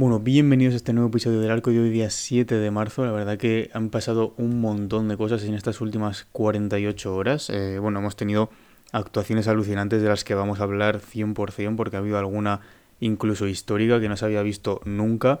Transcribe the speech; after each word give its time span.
Bueno, 0.00 0.18
bienvenidos 0.18 0.72
a 0.72 0.76
este 0.78 0.94
nuevo 0.94 1.10
episodio 1.10 1.40
del 1.40 1.50
Arco 1.50 1.70
de 1.70 1.78
hoy 1.78 1.90
día 1.90 2.08
7 2.08 2.54
de 2.54 2.70
marzo. 2.70 3.04
La 3.04 3.12
verdad 3.12 3.36
que 3.36 3.68
han 3.74 3.90
pasado 3.90 4.32
un 4.38 4.58
montón 4.58 5.08
de 5.08 5.18
cosas 5.18 5.44
en 5.44 5.52
estas 5.52 5.82
últimas 5.82 6.26
48 6.32 7.14
horas. 7.14 7.50
Eh, 7.50 7.78
bueno, 7.78 7.98
hemos 7.98 8.16
tenido 8.16 8.48
actuaciones 8.92 9.48
alucinantes 9.48 10.02
de 10.02 10.08
las 10.08 10.24
que 10.24 10.34
vamos 10.34 10.60
a 10.60 10.64
hablar 10.64 11.00
100% 11.00 11.76
porque 11.76 11.96
ha 11.96 12.00
habido 12.00 12.18
alguna 12.18 12.60
incluso 13.00 13.46
histórica 13.46 14.00
que 14.00 14.08
no 14.08 14.16
se 14.16 14.24
había 14.24 14.42
visto 14.42 14.80
nunca. 14.84 15.40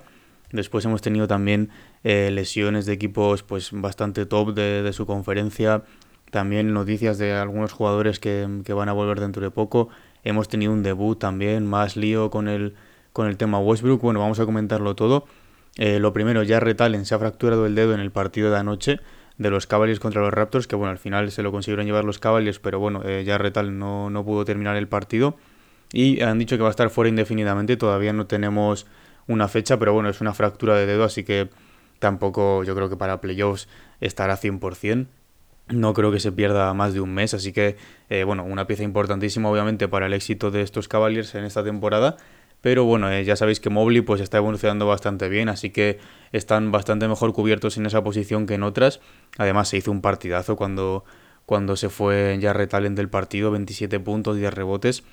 Después 0.52 0.84
hemos 0.84 1.02
tenido 1.02 1.28
también 1.28 1.70
eh, 2.02 2.30
lesiones 2.32 2.86
de 2.86 2.92
equipos 2.92 3.42
pues 3.42 3.70
bastante 3.72 4.26
top 4.26 4.54
de, 4.54 4.92
su 4.92 5.06
conferencia. 5.06 5.82
También 6.30 6.72
noticias 6.72 7.18
de 7.18 7.32
algunos 7.32 7.72
jugadores 7.72 8.18
que, 8.18 8.62
que 8.64 8.72
van 8.72 8.88
a 8.88 8.92
volver 8.92 9.20
dentro 9.20 9.42
de 9.42 9.50
poco. 9.50 9.88
Hemos 10.24 10.48
tenido 10.48 10.72
un 10.72 10.82
debut 10.82 11.18
también, 11.18 11.66
más 11.66 11.96
lío 11.96 12.30
con 12.30 12.48
el 12.48 12.74
con 13.12 13.26
el 13.26 13.36
tema 13.36 13.58
Westbrook. 13.58 14.00
Bueno, 14.00 14.20
vamos 14.20 14.40
a 14.40 14.46
comentarlo 14.46 14.94
todo. 14.94 15.26
Eh, 15.76 15.98
lo 15.98 16.12
primero, 16.12 16.42
ya 16.42 16.60
Retalen 16.60 17.06
se 17.06 17.14
ha 17.14 17.18
fracturado 17.18 17.66
el 17.66 17.74
dedo 17.74 17.94
en 17.94 18.00
el 18.00 18.10
partido 18.10 18.50
de 18.50 18.58
anoche 18.58 19.00
de 19.40 19.48
los 19.48 19.66
Cavaliers 19.66 20.00
contra 20.00 20.20
los 20.20 20.34
Raptors, 20.34 20.66
que 20.66 20.76
bueno, 20.76 20.90
al 20.90 20.98
final 20.98 21.30
se 21.30 21.42
lo 21.42 21.50
consiguieron 21.50 21.86
llevar 21.86 22.04
los 22.04 22.18
Cavaliers, 22.18 22.58
pero 22.58 22.78
bueno, 22.78 23.00
eh, 23.06 23.24
ya 23.24 23.38
Retal 23.38 23.78
no, 23.78 24.10
no 24.10 24.22
pudo 24.22 24.44
terminar 24.44 24.76
el 24.76 24.86
partido. 24.86 25.38
Y 25.94 26.20
han 26.20 26.38
dicho 26.38 26.58
que 26.58 26.62
va 26.62 26.68
a 26.68 26.70
estar 26.70 26.90
fuera 26.90 27.08
indefinidamente, 27.08 27.78
todavía 27.78 28.12
no 28.12 28.26
tenemos 28.26 28.86
una 29.28 29.48
fecha, 29.48 29.78
pero 29.78 29.94
bueno, 29.94 30.10
es 30.10 30.20
una 30.20 30.34
fractura 30.34 30.76
de 30.76 30.84
dedo, 30.84 31.04
así 31.04 31.24
que 31.24 31.48
tampoco 32.00 32.64
yo 32.64 32.74
creo 32.74 32.90
que 32.90 32.96
para 32.98 33.22
playoffs 33.22 33.66
estará 34.02 34.36
100%. 34.36 35.06
No 35.68 35.94
creo 35.94 36.12
que 36.12 36.20
se 36.20 36.32
pierda 36.32 36.74
más 36.74 36.92
de 36.92 37.00
un 37.00 37.14
mes, 37.14 37.32
así 37.32 37.52
que, 37.54 37.78
eh, 38.10 38.24
bueno, 38.24 38.44
una 38.44 38.66
pieza 38.66 38.82
importantísima 38.82 39.48
obviamente 39.48 39.88
para 39.88 40.04
el 40.06 40.12
éxito 40.12 40.50
de 40.50 40.60
estos 40.60 40.86
Cavaliers 40.86 41.34
en 41.34 41.44
esta 41.44 41.64
temporada. 41.64 42.18
Pero 42.60 42.84
bueno, 42.84 43.10
eh, 43.10 43.24
ya 43.24 43.36
sabéis 43.36 43.60
que 43.60 43.70
Mobley 43.70 44.02
pues 44.02 44.20
está 44.20 44.38
evolucionando 44.38 44.86
bastante 44.86 45.28
bien, 45.28 45.48
así 45.48 45.70
que 45.70 45.98
están 46.32 46.70
bastante 46.72 47.08
mejor 47.08 47.32
cubiertos 47.32 47.78
en 47.78 47.86
esa 47.86 48.04
posición 48.04 48.46
que 48.46 48.54
en 48.54 48.62
otras. 48.62 49.00
Además 49.38 49.68
se 49.68 49.78
hizo 49.78 49.90
un 49.90 50.02
partidazo 50.02 50.56
cuando, 50.56 51.04
cuando 51.46 51.76
se 51.76 51.88
fue 51.88 52.38
ya 52.40 52.52
retalen 52.52 52.94
del 52.94 53.08
partido, 53.08 53.50
27 53.50 53.98
puntos, 54.00 54.36
10 54.36 54.52
rebotes. 54.52 55.04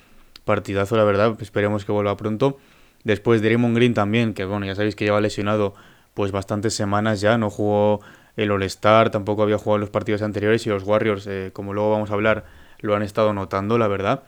Partidazo, 0.44 0.96
la 0.96 1.04
verdad, 1.04 1.36
esperemos 1.40 1.84
que 1.84 1.92
vuelva 1.92 2.16
pronto. 2.16 2.58
Después 3.04 3.40
Draymond 3.42 3.76
Green 3.76 3.94
también, 3.94 4.34
que 4.34 4.44
bueno, 4.44 4.66
ya 4.66 4.74
sabéis 4.74 4.94
que 4.96 5.04
lleva 5.04 5.20
lesionado 5.20 5.74
pues 6.14 6.32
bastantes 6.32 6.74
semanas 6.74 7.20
ya, 7.20 7.38
no 7.38 7.48
jugó 7.48 8.00
el 8.36 8.50
All-Star, 8.50 9.10
tampoco 9.10 9.42
había 9.42 9.56
jugado 9.58 9.78
los 9.78 9.90
partidos 9.90 10.22
anteriores 10.22 10.66
y 10.66 10.68
los 10.70 10.82
Warriors, 10.82 11.26
eh, 11.26 11.50
como 11.52 11.74
luego 11.74 11.90
vamos 11.90 12.10
a 12.10 12.14
hablar, 12.14 12.44
lo 12.80 12.94
han 12.94 13.02
estado 13.02 13.32
notando, 13.32 13.78
la 13.78 13.88
verdad. 13.88 14.24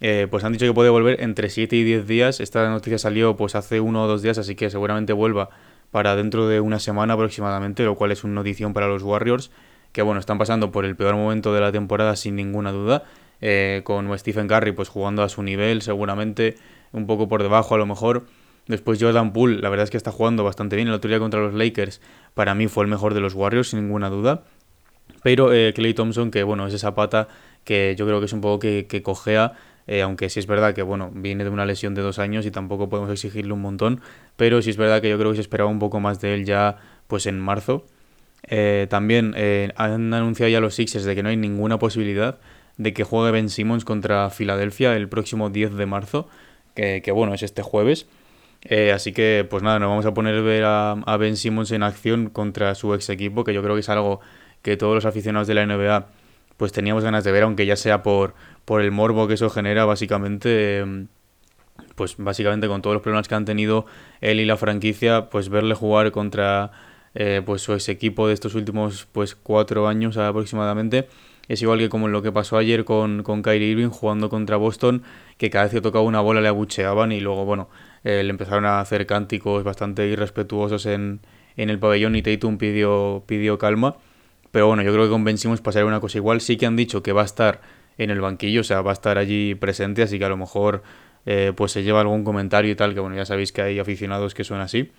Eh, 0.00 0.26
pues 0.30 0.44
han 0.44 0.52
dicho 0.52 0.66
que 0.66 0.72
puede 0.72 0.88
volver 0.88 1.22
entre 1.22 1.50
7 1.50 1.76
y 1.76 1.84
10 1.84 2.06
días. 2.06 2.40
Esta 2.40 2.68
noticia 2.70 2.98
salió 2.98 3.36
pues 3.36 3.54
hace 3.54 3.80
uno 3.80 4.04
o 4.04 4.06
dos 4.06 4.22
días, 4.22 4.38
así 4.38 4.54
que 4.54 4.70
seguramente 4.70 5.12
vuelva 5.12 5.50
para 5.90 6.16
dentro 6.16 6.48
de 6.48 6.60
una 6.60 6.78
semana 6.78 7.14
aproximadamente, 7.14 7.84
lo 7.84 7.96
cual 7.96 8.12
es 8.12 8.24
una 8.24 8.34
notición 8.34 8.72
para 8.72 8.86
los 8.86 9.02
Warriors, 9.02 9.50
que 9.92 10.02
bueno, 10.02 10.20
están 10.20 10.38
pasando 10.38 10.70
por 10.70 10.84
el 10.84 10.96
peor 10.96 11.16
momento 11.16 11.52
de 11.52 11.60
la 11.60 11.72
temporada 11.72 12.16
sin 12.16 12.36
ninguna 12.36 12.72
duda, 12.72 13.04
eh, 13.40 13.82
con 13.84 14.16
Stephen 14.18 14.46
Curry 14.46 14.72
pues 14.72 14.88
jugando 14.88 15.22
a 15.22 15.28
su 15.28 15.42
nivel, 15.42 15.82
seguramente 15.82 16.56
un 16.92 17.06
poco 17.06 17.28
por 17.28 17.42
debajo 17.42 17.74
a 17.74 17.78
lo 17.78 17.86
mejor. 17.86 18.26
Después 18.66 19.02
Jordan 19.02 19.32
Poole, 19.32 19.60
la 19.60 19.68
verdad 19.68 19.84
es 19.84 19.90
que 19.90 19.96
está 19.96 20.12
jugando 20.12 20.44
bastante 20.44 20.76
bien. 20.76 20.86
El 20.88 20.94
otro 20.94 21.08
día 21.08 21.18
contra 21.18 21.40
los 21.40 21.54
Lakers, 21.54 22.00
para 22.34 22.54
mí 22.54 22.68
fue 22.68 22.84
el 22.84 22.90
mejor 22.90 23.14
de 23.14 23.20
los 23.20 23.34
Warriors, 23.34 23.70
sin 23.70 23.80
ninguna 23.80 24.10
duda. 24.10 24.44
Pero 25.24 25.52
eh, 25.52 25.72
Clay 25.74 25.92
Thompson, 25.92 26.30
que 26.30 26.44
bueno, 26.44 26.66
es 26.68 26.74
esa 26.74 26.94
pata 26.94 27.26
que 27.64 27.94
yo 27.98 28.06
creo 28.06 28.20
que 28.20 28.26
es 28.26 28.32
un 28.32 28.40
poco 28.40 28.60
que, 28.60 28.86
que 28.86 29.02
cojea 29.02 29.54
eh, 29.90 30.02
aunque 30.02 30.30
sí 30.30 30.38
es 30.38 30.46
verdad 30.46 30.72
que 30.72 30.82
bueno, 30.82 31.10
viene 31.12 31.42
de 31.42 31.50
una 31.50 31.66
lesión 31.66 31.96
de 31.96 32.02
dos 32.02 32.20
años 32.20 32.46
y 32.46 32.52
tampoco 32.52 32.88
podemos 32.88 33.10
exigirle 33.10 33.52
un 33.52 33.60
montón, 33.60 34.00
pero 34.36 34.62
sí 34.62 34.70
es 34.70 34.76
verdad 34.76 35.02
que 35.02 35.10
yo 35.10 35.18
creo 35.18 35.32
que 35.32 35.34
se 35.34 35.40
esperaba 35.40 35.68
un 35.68 35.80
poco 35.80 35.98
más 35.98 36.20
de 36.20 36.32
él 36.32 36.44
ya 36.44 36.76
pues 37.08 37.26
en 37.26 37.40
marzo. 37.40 37.86
Eh, 38.46 38.86
también 38.88 39.34
eh, 39.36 39.72
han 39.74 40.14
anunciado 40.14 40.48
ya 40.48 40.60
los 40.60 40.76
Sixers 40.76 41.04
de 41.04 41.16
que 41.16 41.24
no 41.24 41.28
hay 41.28 41.36
ninguna 41.36 41.80
posibilidad 41.80 42.38
de 42.76 42.92
que 42.92 43.02
juegue 43.02 43.32
Ben 43.32 43.48
Simmons 43.48 43.84
contra 43.84 44.30
Filadelfia 44.30 44.94
el 44.94 45.08
próximo 45.08 45.50
10 45.50 45.74
de 45.74 45.86
marzo, 45.86 46.28
que, 46.76 47.10
bueno, 47.12 47.34
es 47.34 47.42
este 47.42 47.62
jueves. 47.62 48.06
así 48.94 49.12
que, 49.12 49.44
pues 49.50 49.64
nada, 49.64 49.80
nos 49.80 49.88
vamos 49.88 50.06
a 50.06 50.14
poner 50.14 50.36
a 50.36 50.40
ver 50.40 50.64
a, 50.64 50.92
a, 50.92 51.16
Ben 51.16 51.36
Simmons 51.36 51.72
en 51.72 51.82
acción 51.82 52.30
contra 52.30 52.76
su 52.76 52.94
ex 52.94 53.10
equipo, 53.10 53.42
que 53.42 53.52
yo 53.52 53.60
creo 53.60 53.74
que 53.74 53.80
es 53.80 53.88
algo 53.88 54.20
que 54.62 54.76
todos 54.76 54.94
los 54.94 55.04
aficionados 55.04 55.48
de 55.48 55.54
la 55.54 55.66
NBA 55.66 56.06
pues 56.60 56.72
teníamos 56.72 57.02
ganas 57.02 57.24
de 57.24 57.32
ver, 57.32 57.44
aunque 57.44 57.64
ya 57.64 57.74
sea 57.74 58.02
por, 58.02 58.34
por 58.66 58.82
el 58.82 58.90
morbo 58.90 59.26
que 59.26 59.32
eso 59.32 59.48
genera, 59.48 59.86
básicamente, 59.86 60.80
em, 60.80 61.06
pues 61.94 62.16
básicamente 62.18 62.68
con 62.68 62.82
todos 62.82 62.92
los 62.92 63.02
problemas 63.02 63.28
que 63.28 63.34
han 63.34 63.46
tenido 63.46 63.86
él 64.20 64.40
y 64.40 64.44
la 64.44 64.58
franquicia, 64.58 65.30
pues 65.30 65.48
verle 65.48 65.74
jugar 65.74 66.12
contra 66.12 66.70
eh, 67.14 67.40
pues 67.46 67.62
su 67.62 67.72
ex 67.72 67.88
equipo 67.88 68.28
de 68.28 68.34
estos 68.34 68.54
últimos 68.54 69.08
pues 69.10 69.34
cuatro 69.34 69.88
años 69.88 70.18
aproximadamente. 70.18 71.08
Es 71.48 71.62
igual 71.62 71.78
que 71.78 71.88
como 71.88 72.08
lo 72.08 72.20
que 72.20 72.30
pasó 72.30 72.58
ayer 72.58 72.84
con, 72.84 73.22
con 73.22 73.40
Kyrie 73.40 73.68
Irving 73.68 73.88
jugando 73.88 74.28
contra 74.28 74.58
Boston, 74.58 75.02
que 75.38 75.48
cada 75.48 75.64
vez 75.64 75.72
que 75.72 75.80
tocaba 75.80 76.04
una 76.04 76.20
bola 76.20 76.42
le 76.42 76.48
abucheaban 76.48 77.10
y 77.12 77.20
luego, 77.20 77.46
bueno, 77.46 77.70
eh, 78.04 78.22
le 78.22 78.28
empezaron 78.28 78.66
a 78.66 78.80
hacer 78.80 79.06
cánticos 79.06 79.64
bastante 79.64 80.06
irrespetuosos 80.08 80.84
en, 80.84 81.20
en 81.56 81.70
el 81.70 81.78
pabellón 81.78 82.16
y 82.16 82.22
Tatum 82.22 82.58
pidió, 82.58 83.24
pidió 83.26 83.56
calma. 83.56 83.96
Pero 84.50 84.66
bueno, 84.66 84.82
yo 84.82 84.92
creo 84.92 85.04
que 85.04 85.10
con 85.10 85.24
Ben 85.24 85.38
Simmons 85.38 85.60
pasará 85.60 85.86
una 85.86 86.00
cosa 86.00 86.18
igual. 86.18 86.40
Sí 86.40 86.56
que 86.56 86.66
han 86.66 86.76
dicho 86.76 87.02
que 87.02 87.12
va 87.12 87.22
a 87.22 87.24
estar 87.24 87.60
en 87.98 88.10
el 88.10 88.20
banquillo, 88.20 88.62
o 88.62 88.64
sea, 88.64 88.80
va 88.82 88.90
a 88.90 88.94
estar 88.94 89.18
allí 89.18 89.54
presente, 89.54 90.02
así 90.02 90.18
que 90.18 90.24
a 90.24 90.28
lo 90.28 90.36
mejor 90.36 90.82
eh, 91.26 91.52
pues 91.54 91.72
se 91.72 91.82
lleva 91.82 92.00
algún 92.00 92.24
comentario 92.24 92.70
y 92.70 92.74
tal, 92.74 92.94
que 92.94 93.00
bueno, 93.00 93.16
ya 93.16 93.26
sabéis 93.26 93.52
que 93.52 93.62
hay 93.62 93.78
aficionados 93.78 94.34
que 94.34 94.44
son 94.44 94.60
así. 94.60 94.90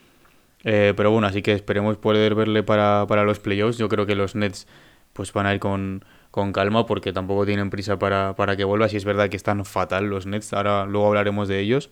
Eh, 0.63 0.93
pero 0.95 1.11
bueno, 1.11 1.27
así 1.27 1.41
que 1.41 1.53
esperemos 1.53 1.97
poder 1.97 2.35
verle 2.35 2.63
para, 2.63 3.05
para, 3.07 3.23
los 3.23 3.39
playoffs. 3.39 3.77
Yo 3.77 3.89
creo 3.89 4.05
que 4.05 4.15
los 4.15 4.35
Nets 4.35 4.67
pues 5.13 5.33
van 5.33 5.47
a 5.47 5.53
ir 5.53 5.59
con, 5.59 6.05
con 6.29 6.53
calma 6.53 6.85
porque 6.85 7.11
tampoco 7.11 7.45
tienen 7.45 7.69
prisa 7.69 7.97
para, 7.97 8.35
para 8.35 8.55
que 8.55 8.63
vuelva. 8.63 8.87
Si 8.87 8.97
es 8.97 9.05
verdad 9.05 9.29
que 9.29 9.37
están 9.37 9.65
fatal 9.65 10.05
los 10.05 10.27
Nets, 10.27 10.53
ahora 10.53 10.85
luego 10.85 11.07
hablaremos 11.07 11.47
de 11.47 11.59
ellos. 11.59 11.89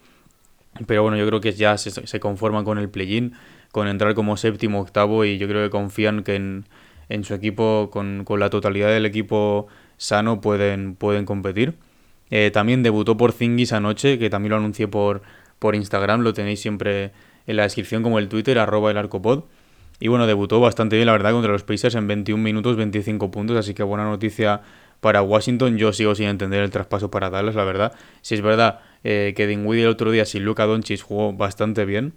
Pero 0.86 1.02
bueno, 1.02 1.18
yo 1.18 1.26
creo 1.26 1.42
que 1.42 1.52
ya 1.54 1.78
se, 1.78 1.90
se 1.90 2.20
conforman 2.20 2.64
con 2.64 2.78
el 2.78 2.90
play-in, 2.90 3.34
con 3.72 3.88
entrar 3.88 4.14
como 4.14 4.38
séptimo, 4.38 4.82
octavo 4.82 5.26
y 5.26 5.40
yo 5.40 5.48
creo 5.48 5.64
que 5.64 5.72
confían 5.72 6.24
que 6.24 6.36
en 6.36 6.66
en 7.10 7.24
su 7.24 7.34
equipo, 7.34 7.90
con, 7.92 8.26
la 8.38 8.50
totalidad 8.50 8.90
del 8.90 9.06
equipo 9.06 9.68
sano, 9.98 10.42
pueden, 10.42 10.96
pueden 10.96 11.26
competir. 11.26 11.76
Eh, 12.30 12.52
también 12.52 12.84
debutó 12.84 13.18
por 13.18 13.32
Zingis 13.32 13.74
anoche, 13.74 14.20
que 14.20 14.30
también 14.30 14.52
lo 14.52 14.58
anuncié 14.58 14.88
por, 14.88 15.22
por 15.58 15.76
Instagram, 15.76 16.22
lo 16.22 16.34
tenéis 16.34 16.62
siempre 16.62 17.12
en 17.48 17.56
la 17.58 17.64
descripción 17.64 18.04
como 18.04 18.20
el 18.20 18.30
Twitter, 18.30 18.60
arroba 18.60 18.92
el 18.92 18.98
arcopod. 18.98 19.44
Y 20.00 20.08
bueno, 20.08 20.28
debutó 20.28 20.62
bastante 20.62 20.96
bien, 20.96 21.08
la 21.08 21.12
verdad, 21.12 21.32
contra 21.32 21.52
los 21.52 21.64
Pacers 21.64 21.96
en 21.96 22.08
21 22.08 22.42
minutos, 22.42 22.78
25 22.78 23.32
puntos, 23.32 23.58
así 23.58 23.74
que 23.74 23.84
buena 23.84 24.06
noticia 24.06 24.62
para 25.02 25.22
Washington. 25.22 25.78
Yo 25.78 25.92
sigo 25.92 26.16
sin 26.16 26.28
entender 26.28 26.64
el 26.64 26.70
traspaso 26.70 27.12
para 27.12 27.30
Dallas, 27.30 27.56
la 27.56 27.66
verdad. 27.66 27.94
Si 28.22 28.36
es 28.36 28.42
verdad 28.42 28.80
eh, 29.04 29.34
que 29.36 29.48
Dinwiddie 29.48 29.84
el 29.84 29.90
otro 29.90 30.12
día 30.12 30.26
sin 30.26 30.46
Luca 30.46 30.66
Doncic 30.66 31.02
jugó 31.02 31.34
bastante 31.34 31.84
bien, 31.86 32.14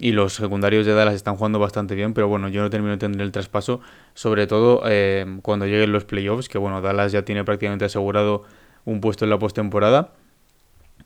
y 0.00 0.12
los 0.12 0.32
secundarios 0.32 0.86
de 0.86 0.94
Dallas 0.94 1.14
están 1.14 1.36
jugando 1.36 1.58
bastante 1.58 1.94
bien, 1.94 2.14
pero 2.14 2.26
bueno, 2.26 2.48
yo 2.48 2.62
no 2.62 2.70
termino 2.70 2.88
de 2.88 2.94
entender 2.94 3.20
el 3.20 3.32
traspaso, 3.32 3.82
sobre 4.14 4.46
todo 4.46 4.82
eh, 4.86 5.26
cuando 5.42 5.66
lleguen 5.66 5.92
los 5.92 6.06
playoffs, 6.06 6.48
que 6.48 6.56
bueno, 6.56 6.80
Dallas 6.80 7.12
ya 7.12 7.22
tiene 7.26 7.44
prácticamente 7.44 7.84
asegurado 7.84 8.44
un 8.86 9.02
puesto 9.02 9.26
en 9.26 9.30
la 9.30 9.38
postemporada. 9.38 10.14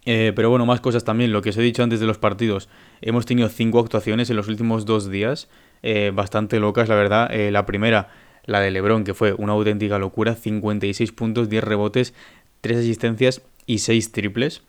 Eh, 0.06 0.32
pero 0.36 0.48
bueno, 0.48 0.64
más 0.64 0.80
cosas 0.80 1.02
también, 1.02 1.32
lo 1.32 1.42
que 1.42 1.50
os 1.50 1.56
he 1.56 1.62
dicho 1.62 1.82
antes 1.82 1.98
de 1.98 2.06
los 2.06 2.18
partidos, 2.18 2.68
hemos 3.00 3.26
tenido 3.26 3.48
cinco 3.48 3.80
actuaciones 3.80 4.30
en 4.30 4.36
los 4.36 4.46
últimos 4.46 4.86
dos 4.86 5.10
días, 5.10 5.48
eh, 5.82 6.12
bastante 6.14 6.60
locas, 6.60 6.88
la 6.88 6.94
verdad. 6.94 7.30
la 7.50 7.66
primera, 7.66 8.10
la 8.44 8.60
de 8.60 8.70
Lebron, 8.70 9.02
que 9.02 9.14
fue 9.14 9.32
una 9.32 9.54
auténtica 9.54 9.98
locura, 9.98 10.36
56 10.36 11.10
puntos, 11.10 11.48
10 11.48 11.64
rebotes, 11.64 12.14
3 12.60 12.78
asistencias 12.78 13.42
y 13.66 13.78
6 13.78 14.12
triples. 14.12 14.62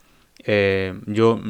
Eh, 0.46 0.94
yo 1.08 1.42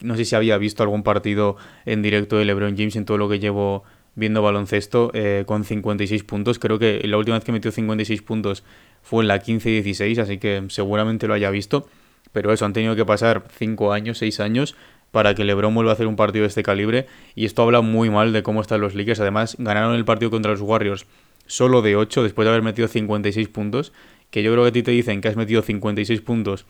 no 0.00 0.16
sé 0.16 0.24
si 0.24 0.34
había 0.34 0.56
visto 0.58 0.82
algún 0.82 1.02
partido 1.02 1.56
en 1.84 2.02
directo 2.02 2.36
de 2.36 2.44
LeBron 2.44 2.76
James 2.76 2.96
en 2.96 3.04
todo 3.04 3.18
lo 3.18 3.28
que 3.28 3.38
llevo 3.38 3.84
viendo 4.14 4.42
baloncesto 4.42 5.10
eh, 5.14 5.44
con 5.46 5.64
56 5.64 6.24
puntos. 6.24 6.58
Creo 6.58 6.78
que 6.78 7.00
la 7.04 7.16
última 7.18 7.36
vez 7.36 7.44
que 7.44 7.52
metió 7.52 7.70
56 7.70 8.22
puntos 8.22 8.64
fue 9.02 9.22
en 9.22 9.28
la 9.28 9.40
15-16, 9.40 10.18
así 10.18 10.38
que 10.38 10.64
seguramente 10.68 11.28
lo 11.28 11.34
haya 11.34 11.50
visto. 11.50 11.88
Pero 12.32 12.52
eso, 12.52 12.64
han 12.64 12.72
tenido 12.72 12.96
que 12.96 13.04
pasar 13.04 13.44
5 13.56 13.92
años, 13.92 14.18
6 14.18 14.40
años 14.40 14.74
para 15.10 15.34
que 15.34 15.44
LeBron 15.44 15.74
vuelva 15.74 15.92
a 15.92 15.94
hacer 15.94 16.06
un 16.06 16.16
partido 16.16 16.42
de 16.42 16.48
este 16.48 16.62
calibre. 16.62 17.06
Y 17.34 17.46
esto 17.46 17.62
habla 17.62 17.80
muy 17.80 18.10
mal 18.10 18.32
de 18.32 18.42
cómo 18.42 18.60
están 18.60 18.80
los 18.80 18.94
Lakers. 18.94 19.20
Además, 19.20 19.56
ganaron 19.58 19.94
el 19.94 20.04
partido 20.04 20.30
contra 20.30 20.50
los 20.50 20.60
Warriors 20.60 21.06
solo 21.46 21.80
de 21.80 21.96
8 21.96 22.22
después 22.22 22.44
de 22.44 22.50
haber 22.50 22.62
metido 22.62 22.88
56 22.88 23.48
puntos. 23.48 23.92
Que 24.30 24.42
yo 24.42 24.52
creo 24.52 24.64
que 24.64 24.68
a 24.68 24.72
ti 24.72 24.82
te 24.82 24.90
dicen 24.90 25.20
que 25.20 25.28
has 25.28 25.36
metido 25.36 25.62
56 25.62 26.20
puntos 26.20 26.66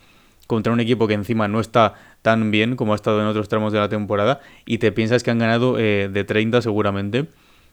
contra 0.49 0.73
un 0.73 0.81
equipo 0.81 1.07
que 1.07 1.15
encima 1.15 1.47
no 1.47 1.61
está 1.61 1.95
tan 2.23 2.51
bien 2.51 2.75
como 2.75 2.95
ha 2.95 2.97
estado 2.97 3.21
en 3.21 3.27
otros 3.27 3.49
tramos 3.49 3.73
de 3.73 3.79
la 3.79 3.89
temporada 3.89 4.41
y 4.65 4.79
te 4.79 4.91
piensas 4.91 5.23
que 5.23 5.31
han 5.31 5.39
ganado 5.39 5.79
eh, 5.79 6.09
de 6.11 6.25
30 6.25 6.63
seguramente. 6.63 7.27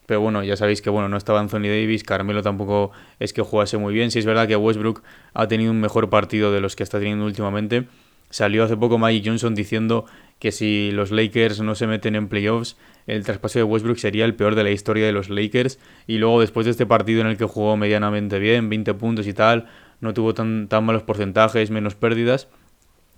Pero 0.06 0.22
bueno, 0.22 0.44
ya 0.44 0.56
sabéis 0.56 0.83
que 0.83 0.92
bueno, 0.92 1.10
no 1.10 1.18
estaba 1.18 1.39
Anthony 1.39 1.62
Davis, 1.62 2.04
Carmelo 2.04 2.44
tampoco 2.44 2.92
es 3.19 3.33
que 3.33 3.42
jugase 3.42 3.77
muy 3.77 3.94
bien. 3.94 4.12
Si 4.12 4.19
es 4.19 4.25
verdad 4.25 4.48
que 4.48 4.57
Westbrook 4.57 5.01
ha 5.33 5.48
tenido 5.48 5.72
un 5.72 5.80
mejor 5.80 6.10
partido 6.10 6.51
de 6.51 6.62
los 6.62 6.75
que 6.75 6.83
está 6.83 7.00
teniendo 7.00 7.25
últimamente. 7.25 7.88
Salió 8.30 8.66
hace 8.66 8.75
poco 8.75 9.00
Mike 9.00 9.28
Johnson 9.28 9.56
diciendo 9.56 10.06
que 10.39 10.51
si 10.51 10.92
los 10.92 11.12
Lakers 11.12 11.62
no 11.62 11.75
se 11.75 11.88
meten 11.88 12.16
en 12.16 12.28
playoffs, 12.28 12.75
el 13.07 13.24
traspaso 13.24 13.60
de 13.60 13.63
Westbrook 13.63 13.98
sería 13.98 14.25
el 14.25 14.36
peor 14.36 14.56
de 14.56 14.63
la 14.63 14.71
historia 14.71 15.06
de 15.06 15.13
los 15.13 15.30
Lakers. 15.30 15.80
Y 16.07 16.18
luego 16.18 16.42
después 16.42 16.66
de 16.66 16.71
este 16.71 16.86
partido 16.86 17.21
en 17.21 17.28
el 17.28 17.38
que 17.38 17.45
jugó 17.45 17.78
medianamente 17.78 18.38
bien, 18.38 18.69
20 18.69 18.94
puntos 18.95 19.28
y 19.28 19.33
tal, 19.33 19.68
no 20.01 20.13
tuvo 20.13 20.33
tan, 20.33 20.68
tan 20.68 20.83
malos 20.83 21.04
porcentajes, 21.04 21.71
menos 21.71 21.95
pérdidas, 21.95 22.50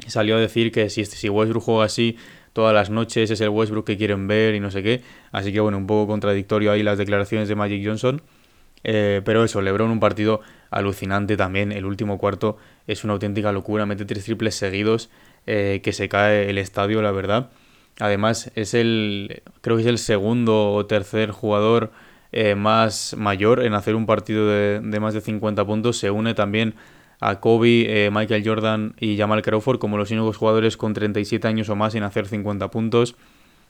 salió 0.06 0.36
a 0.36 0.40
decir 0.40 0.72
que 0.72 0.90
si, 0.90 1.06
si 1.06 1.30
Westbrook 1.30 1.64
juega 1.64 1.86
así 1.86 2.18
todas 2.54 2.74
las 2.74 2.90
noches 2.90 3.30
es 3.30 3.40
el 3.42 3.50
Westbrook 3.50 3.86
que 3.86 3.98
quieren 3.98 4.28
ver 4.28 4.56
y 4.56 4.60
no 4.60 4.72
sé 4.72 4.82
qué. 4.82 5.04
Así 5.32 5.54
que 5.54 5.60
bueno, 5.60 5.78
un 5.78 5.86
poco 5.86 6.08
contradictorio 6.08 6.72
ahí 6.72 6.82
las 6.82 6.98
declaraciones 6.98 7.48
de 7.48 7.56
Magic 7.56 7.86
Johnson. 7.86 8.22
Eh, 8.84 9.22
pero 9.26 9.44
eso, 9.44 9.62
Lebron 9.62 9.92
un 9.92 10.00
partido 10.00 10.42
alucinante 10.72 11.38
también. 11.38 11.72
El 11.72 11.86
último 11.86 12.18
cuarto 12.18 12.58
es 12.88 13.04
una 13.04 13.14
auténtica 13.14 13.52
locura. 13.52 13.86
Mete 13.86 14.06
tres 14.06 14.26
triples 14.26 14.56
seguidos 14.56 15.10
eh, 15.46 15.82
que 15.84 15.94
se 15.94 16.10
cae 16.10 16.50
el 16.50 16.58
estadio, 16.58 17.02
la 17.02 17.12
verdad. 17.12 17.52
Además, 18.00 18.52
es 18.56 18.74
el. 18.74 19.44
Creo 19.62 19.76
que 19.76 19.84
es 19.84 19.88
el 19.88 19.98
segundo 19.98 20.74
o 20.74 20.86
tercer 20.86 21.32
jugador 21.32 21.92
eh, 22.32 22.56
más 22.56 23.16
mayor 23.18 23.64
en 23.64 23.74
hacer 23.74 23.96
un 23.96 24.06
partido 24.06 24.48
de, 24.48 24.80
de, 24.80 25.00
más 25.00 25.14
de 25.14 25.22
50 25.22 25.66
puntos. 25.66 25.98
Se 25.98 26.12
une 26.12 26.34
también 26.34 26.76
a 27.20 27.40
Kobe, 27.40 28.06
eh, 28.06 28.12
Michael 28.12 28.44
Jordan 28.46 28.94
y 29.00 29.18
Jamal 29.18 29.42
Crawford 29.42 29.80
como 29.80 29.98
los 29.98 30.12
únicos 30.12 30.38
jugadores 30.38 30.78
con 30.78 30.94
37 30.94 31.48
años 31.48 31.70
o 31.70 31.76
más 31.76 31.96
en 31.96 32.04
hacer 32.04 32.28
50 32.28 32.70
puntos. 32.70 33.16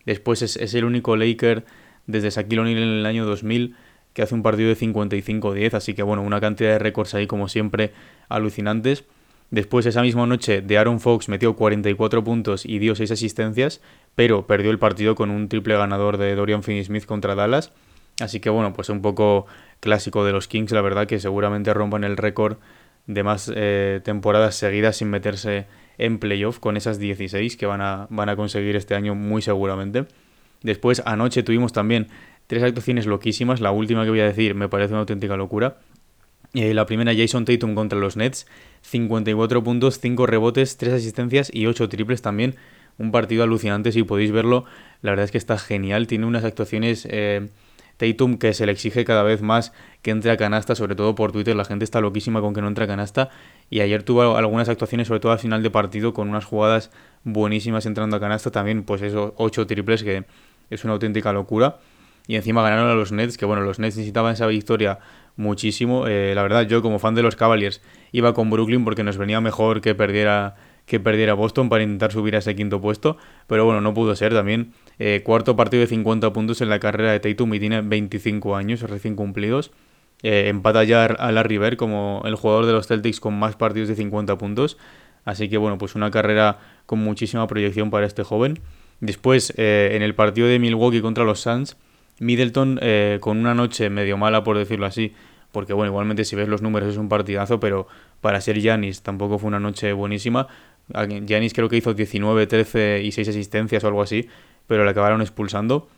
Después 0.05 0.41
es, 0.41 0.73
el 0.73 0.85
único 0.85 1.15
Laker 1.15 1.65
desde 2.05 2.29
Shaquille 2.29 2.61
O'Neal 2.61 2.77
en 2.77 2.89
el 2.89 3.05
año 3.05 3.25
2000 3.25 3.75
que 4.13 4.21
hace 4.23 4.33
un 4.33 4.41
partido 4.41 4.69
de 4.69 4.75
55-10, 4.75 5.75
así 5.75 5.93
que 5.93 6.01
bueno, 6.01 6.23
una 6.23 6.41
cantidad 6.41 6.71
de 6.71 6.79
récords 6.79 7.13
ahí 7.13 7.27
como 7.27 7.47
siempre 7.49 7.91
alucinantes. 8.29 9.03
Después 9.51 9.85
esa 9.85 10.01
misma 10.01 10.25
noche 10.25 10.61
de 10.61 10.77
Aaron 10.77 10.99
Fox 10.99 11.29
metió 11.29 11.55
44 11.55 12.23
puntos 12.23 12.65
y 12.65 12.79
dio 12.79 12.95
6 12.95 13.11
asistencias, 13.11 13.79
pero 14.15 14.47
perdió 14.47 14.71
el 14.71 14.79
partido 14.79 15.13
con 15.13 15.29
un 15.29 15.47
triple 15.47 15.77
ganador 15.77 16.17
de 16.17 16.35
Dorian 16.35 16.63
Finney-Smith 16.63 17.05
contra 17.05 17.35
Dallas. 17.35 17.71
Así 18.19 18.39
que 18.39 18.49
bueno, 18.49 18.73
pues 18.73 18.89
un 18.89 19.01
poco 19.01 19.45
clásico 19.79 20.25
de 20.25 20.31
los 20.31 20.47
Kings, 20.47 20.71
la 20.71 20.81
verdad 20.81 21.05
que 21.05 21.19
seguramente 21.19 21.73
rompan 21.73 22.03
el 22.03 22.17
récord 22.17 22.57
de 23.07 23.23
más 23.23 23.51
eh, 23.53 24.01
temporadas 24.03 24.55
seguidas 24.55 24.97
sin 24.97 25.09
meterse 25.09 25.65
en 25.97 26.19
playoff 26.19 26.59
con 26.59 26.77
esas 26.77 26.99
16 26.99 27.57
que 27.57 27.65
van 27.65 27.81
a, 27.81 28.07
van 28.09 28.29
a 28.29 28.35
conseguir 28.35 28.75
este 28.75 28.95
año 28.95 29.15
muy 29.15 29.41
seguramente. 29.41 30.05
Después, 30.61 31.01
anoche 31.05 31.43
tuvimos 31.43 31.73
también 31.73 32.07
tres 32.47 32.63
actuaciones 32.63 33.05
loquísimas. 33.05 33.61
La 33.61 33.71
última 33.71 34.03
que 34.03 34.09
voy 34.09 34.19
a 34.19 34.25
decir 34.25 34.55
me 34.55 34.69
parece 34.69 34.93
una 34.93 35.01
auténtica 35.01 35.37
locura. 35.37 35.77
Eh, 36.53 36.73
la 36.73 36.85
primera, 36.85 37.13
Jason 37.15 37.45
Tatum 37.45 37.75
contra 37.75 37.97
los 37.99 38.17
Nets. 38.17 38.47
54 38.81 39.63
puntos, 39.63 39.99
5 39.99 40.25
rebotes, 40.25 40.77
3 40.77 40.93
asistencias 40.93 41.49
y 41.53 41.65
8 41.65 41.89
triples 41.89 42.21
también. 42.21 42.55
Un 42.97 43.11
partido 43.11 43.43
alucinante, 43.43 43.91
si 43.91 44.03
podéis 44.03 44.31
verlo. 44.31 44.65
La 45.01 45.11
verdad 45.11 45.25
es 45.25 45.31
que 45.31 45.37
está 45.37 45.57
genial. 45.57 46.07
Tiene 46.07 46.25
unas 46.25 46.43
actuaciones... 46.43 47.07
Eh, 47.09 47.49
Tatum 47.97 48.37
que 48.37 48.53
se 48.53 48.65
le 48.65 48.71
exige 48.71 49.03
cada 49.05 49.23
vez 49.23 49.41
más 49.41 49.73
que 50.01 50.11
entre 50.11 50.31
a 50.31 50.37
canasta, 50.37 50.75
sobre 50.75 50.95
todo 50.95 51.15
por 51.15 51.31
Twitter, 51.31 51.55
la 51.55 51.65
gente 51.65 51.83
está 51.83 51.99
loquísima 51.99 52.41
con 52.41 52.53
que 52.53 52.61
no 52.61 52.67
entre 52.67 52.85
a 52.85 52.87
canasta 52.87 53.29
y 53.69 53.81
ayer 53.81 54.03
tuvo 54.03 54.37
algunas 54.37 54.69
actuaciones, 54.69 55.07
sobre 55.07 55.19
todo 55.19 55.31
al 55.31 55.39
final 55.39 55.63
de 55.63 55.69
partido, 55.69 56.13
con 56.13 56.29
unas 56.29 56.45
jugadas 56.45 56.91
buenísimas 57.23 57.85
entrando 57.85 58.15
a 58.15 58.19
canasta, 58.19 58.51
también 58.51 58.83
pues 58.83 59.01
esos 59.01 59.33
ocho 59.35 59.67
triples 59.67 60.03
que 60.03 60.25
es 60.69 60.83
una 60.83 60.93
auténtica 60.93 61.33
locura. 61.33 61.79
Y 62.27 62.35
encima 62.35 62.61
ganaron 62.61 62.89
a 62.89 62.93
los 62.93 63.13
Nets, 63.13 63.37
que 63.37 63.45
bueno, 63.45 63.63
los 63.63 63.79
Nets 63.79 63.95
necesitaban 63.95 64.33
esa 64.33 64.47
victoria 64.47 64.99
muchísimo. 65.37 66.07
Eh, 66.07 66.33
la 66.35 66.43
verdad, 66.43 66.67
yo 66.67 66.81
como 66.81 66.99
fan 66.99 67.15
de 67.15 67.23
los 67.23 67.37
Cavaliers 67.37 67.81
iba 68.11 68.33
con 68.33 68.49
Brooklyn 68.49 68.83
porque 68.83 69.03
nos 69.03 69.17
venía 69.17 69.39
mejor 69.39 69.79
que 69.79 69.95
perdiera 69.95 70.55
que 70.87 71.01
perdiera 71.01 71.33
Boston 71.33 71.67
para 71.69 71.83
intentar 71.83 72.13
subir 72.13 72.35
a 72.35 72.39
ese 72.39 72.55
quinto 72.55 72.79
puesto, 72.81 73.17
pero 73.45 73.65
bueno, 73.65 73.81
no 73.81 73.93
pudo 73.93 74.15
ser 74.15 74.33
también. 74.33 74.71
Eh, 74.99 75.21
cuarto 75.23 75.55
partido 75.55 75.81
de 75.81 75.87
50 75.87 76.31
puntos 76.31 76.61
en 76.61 76.69
la 76.69 76.79
carrera 76.79 77.11
de 77.11 77.19
Tatum 77.19 77.53
y 77.53 77.59
tiene 77.59 77.81
25 77.81 78.55
años 78.55 78.81
recién 78.81 79.17
cumplidos. 79.17 79.71
Eh, 80.23 80.47
empata 80.47 80.83
ya 80.85 81.05
a 81.05 81.31
Larry 81.33 81.57
Bird 81.57 81.75
como 81.75 82.23
el 82.25 82.35
jugador 82.35 82.65
de 82.65 82.71
los 82.71 82.87
Celtics 82.87 83.19
con 83.19 83.37
más 83.37 83.57
partidos 83.57 83.89
de 83.89 83.95
50 83.95 84.37
puntos. 84.37 84.77
Así 85.25 85.49
que 85.49 85.57
bueno, 85.57 85.77
pues 85.77 85.93
una 85.95 86.09
carrera 86.09 86.57
con 86.85 86.99
muchísima 86.99 87.45
proyección 87.47 87.91
para 87.91 88.05
este 88.05 88.23
joven. 88.23 88.59
Después, 89.01 89.53
eh, 89.57 89.89
en 89.91 90.01
el 90.01 90.15
partido 90.15 90.47
de 90.47 90.57
Milwaukee 90.57 91.01
contra 91.01 91.25
los 91.25 91.41
Suns, 91.41 91.75
Middleton 92.19 92.79
con 93.19 93.37
una 93.37 93.53
noche 93.53 93.89
medio 93.91 94.17
mala, 94.17 94.43
por 94.43 94.57
decirlo 94.57 94.87
así, 94.87 95.13
porque 95.51 95.73
bueno, 95.73 95.91
igualmente 95.91 96.23
si 96.25 96.35
ves 96.35 96.47
los 96.47 96.61
números 96.61 96.89
es 96.89 96.97
un 96.97 97.09
partidazo, 97.09 97.59
pero 97.59 97.87
para 98.21 98.41
ser 98.41 98.59
Yanis 98.59 99.01
tampoco 99.01 99.37
fue 99.37 99.49
una 99.49 99.59
noche 99.59 99.93
buenísima. 99.93 100.47
Giannis 100.93 101.53
creo 101.53 101.69
que 101.69 101.77
hizo 101.77 101.93
19, 101.93 102.47
13 102.47 103.03
y 103.03 103.11
6 103.11 103.29
asistencias 103.29 103.83
o 103.83 103.87
algo 103.87 104.01
así, 104.01 104.27
pero 104.67 104.83
le 104.85 104.91
acabaron 104.91 105.21
expulsando. 105.21 105.89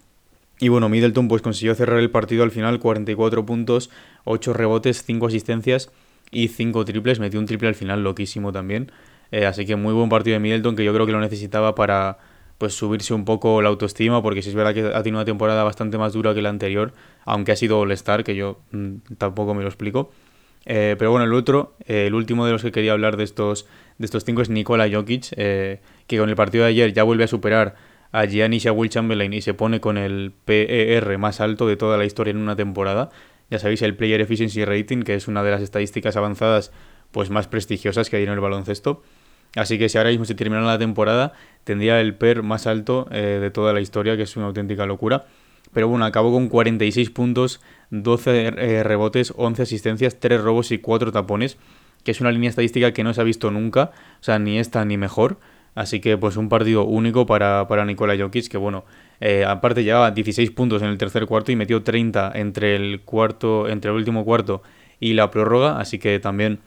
Y 0.60 0.68
bueno, 0.68 0.90
Middleton 0.90 1.28
pues 1.28 1.42
consiguió 1.42 1.74
cerrar 1.76 2.00
el 2.00 2.12
partido 2.12 2.44
al 2.44 2.52
final, 2.52 2.80
44 2.80 3.46
puntos, 3.46 3.90
8 4.26 4.54
rebotes, 4.54 5.04
5 5.04 5.28
asistencias 5.28 5.90
y 6.32 6.50
5 6.50 6.86
triples. 6.86 7.20
Metió 7.20 7.40
un 7.40 7.46
triple 7.46 7.70
al 7.70 7.76
final 7.76 8.04
loquísimo 8.04 8.52
también. 8.52 8.92
Eh, 9.32 9.46
así 9.46 9.66
que 9.66 9.76
muy 9.76 9.94
buen 9.94 10.10
partido 10.10 10.34
de 10.34 10.40
Middleton 10.40 10.76
que 10.76 10.84
yo 10.84 10.94
creo 10.94 11.06
que 11.06 11.12
lo 11.12 11.22
necesitaba 11.22 11.76
para 11.76 12.18
pues 12.58 12.74
subirse 12.74 13.14
un 13.14 13.24
poco 13.24 13.62
la 13.62 13.70
autoestima, 13.70 14.22
porque 14.22 14.42
si 14.42 14.50
es 14.50 14.56
verdad 14.56 14.74
que 14.74 14.82
ha 14.82 15.02
tenido 15.02 15.20
una 15.20 15.26
temporada 15.26 15.64
bastante 15.64 15.98
más 15.98 16.12
dura 16.12 16.34
que 16.34 16.42
la 16.42 16.50
anterior, 16.50 16.94
aunque 17.24 17.54
ha 17.54 17.56
sido 17.56 17.80
All-Star, 17.80 18.26
que 18.26 18.36
yo 18.36 18.60
mm, 18.72 19.16
tampoco 19.18 19.54
me 19.54 19.62
lo 19.62 19.70
explico. 19.70 20.12
Eh, 20.66 20.96
pero 21.00 21.10
bueno, 21.12 21.26
el 21.26 21.34
otro, 21.34 21.78
eh, 21.88 22.08
el 22.08 22.14
último 22.14 22.46
de 22.46 22.52
los 22.52 22.62
que 22.62 22.74
quería 22.74 22.92
hablar 22.92 23.16
de 23.16 23.24
estos, 23.24 23.66
de 24.00 24.06
estos 24.06 24.26
cinco 24.26 24.42
es 24.42 24.50
Nikola 24.50 24.90
Jokic, 24.92 25.34
eh, 25.36 25.82
que 26.08 26.18
con 26.18 26.30
el 26.30 26.36
partido 26.36 26.64
de 26.64 26.72
ayer 26.72 26.94
ya 26.94 27.04
vuelve 27.04 27.26
a 27.26 27.28
superar 27.28 27.76
a 28.12 28.26
Giannis 28.26 28.66
y 28.66 28.68
a 28.68 28.72
Will 28.72 28.90
Chamberlain 28.90 29.32
y 29.34 29.42
se 29.42 29.54
pone 29.54 29.80
con 29.80 29.98
el 29.98 30.34
PER 30.46 31.18
más 31.20 31.42
alto 31.42 31.68
de 31.68 31.78
toda 31.78 31.98
la 31.98 32.06
historia 32.06 32.32
en 32.32 32.38
una 32.38 32.56
temporada. 32.56 33.12
Ya 33.52 33.60
sabéis, 33.60 33.82
el 33.84 33.96
Player 33.96 34.22
Efficiency 34.22 34.66
Rating, 34.66 35.04
que 35.04 35.14
es 35.14 35.28
una 35.28 35.44
de 35.44 35.52
las 35.52 35.62
estadísticas 35.62 36.16
avanzadas 36.16 36.72
pues 37.12 37.30
más 37.30 37.48
prestigiosas 37.48 38.10
que 38.10 38.18
hay 38.18 38.24
en 38.24 38.30
el 38.30 38.40
baloncesto. 38.40 39.04
Así 39.56 39.78
que 39.78 39.90
si 39.90 39.98
ahora 39.98 40.12
mismo 40.12 40.26
se 40.26 40.36
termina 40.36 40.62
la 40.62 40.80
temporada, 40.80 41.34
tendría 41.64 42.00
el 42.02 42.16
PER 42.16 42.42
más 42.42 42.68
alto 42.68 43.08
de 43.12 43.52
toda 43.52 43.74
la 43.74 43.82
historia, 43.82 44.16
que 44.16 44.24
es 44.24 44.38
una 44.38 44.46
auténtica 44.46 44.86
locura. 44.86 45.26
Pero 45.74 45.88
bueno, 45.88 46.06
acabó 46.06 46.32
con 46.32 46.50
46 46.50 47.10
puntos, 47.12 47.62
12 47.92 48.48
eh, 48.48 48.84
rebotes, 48.84 49.34
11 49.36 49.64
asistencias, 49.64 50.20
3 50.20 50.42
robos 50.42 50.72
y 50.72 50.80
4 50.80 51.12
tapones, 51.12 51.58
que 52.10 52.14
es 52.14 52.22
una 52.22 52.32
línea 52.32 52.50
estadística 52.50 52.92
que 52.92 53.04
no 53.04 53.14
se 53.14 53.22
ha 53.22 53.24
visto 53.24 53.52
nunca, 53.52 53.92
o 54.20 54.24
sea, 54.24 54.40
ni 54.40 54.58
esta 54.58 54.84
ni 54.84 54.98
mejor. 54.98 55.38
Así 55.76 56.00
que 56.00 56.18
pues 56.18 56.38
un 56.38 56.50
partido 56.50 56.84
único 56.84 57.28
para, 57.28 57.68
para 57.68 57.86
Nikola 57.86 58.18
Jokic, 58.18 58.48
que 58.48 58.58
bueno, 58.58 58.84
eh, 59.22 59.46
aparte 59.46 59.84
llevaba 59.84 60.10
16 60.10 60.50
puntos 60.50 60.82
en 60.82 60.88
el 60.88 60.98
tercer 60.98 61.28
cuarto 61.28 61.52
y 61.52 61.56
metió 61.56 61.84
30 61.84 62.32
entre 62.34 62.76
el 62.76 63.02
cuarto, 63.02 63.70
entre 63.70 63.92
el 63.92 63.98
último 63.98 64.26
cuarto 64.26 64.64
y 65.00 65.14
la 65.14 65.30
prórroga, 65.30 65.80
así 65.80 66.00
que 66.00 66.18
también 66.20 66.58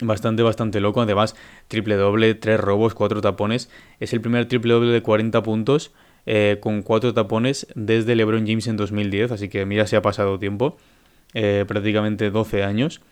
bastante, 0.00 0.42
bastante 0.42 0.80
loco. 0.80 1.02
Además, 1.02 1.36
triple 1.68 1.96
doble, 1.96 2.34
3 2.34 2.58
robos, 2.58 2.94
4 2.94 3.20
tapones. 3.20 3.68
Es 4.00 4.14
el 4.14 4.22
primer 4.22 4.48
triple 4.48 4.72
doble 4.72 4.90
de 4.90 5.02
40 5.02 5.42
puntos 5.42 5.92
eh, 6.24 6.56
con 6.62 6.80
cuatro 6.80 7.12
tapones 7.12 7.66
desde 7.74 8.16
LeBron 8.16 8.46
James 8.46 8.66
en 8.68 8.78
2010, 8.78 9.32
así 9.32 9.50
que 9.50 9.66
mira 9.66 9.86
si 9.86 9.96
ha 9.96 10.02
pasado 10.02 10.38
tiempo, 10.38 10.78
eh, 11.34 11.66
prácticamente 11.68 12.30
12 12.30 12.62
años. 12.62 13.02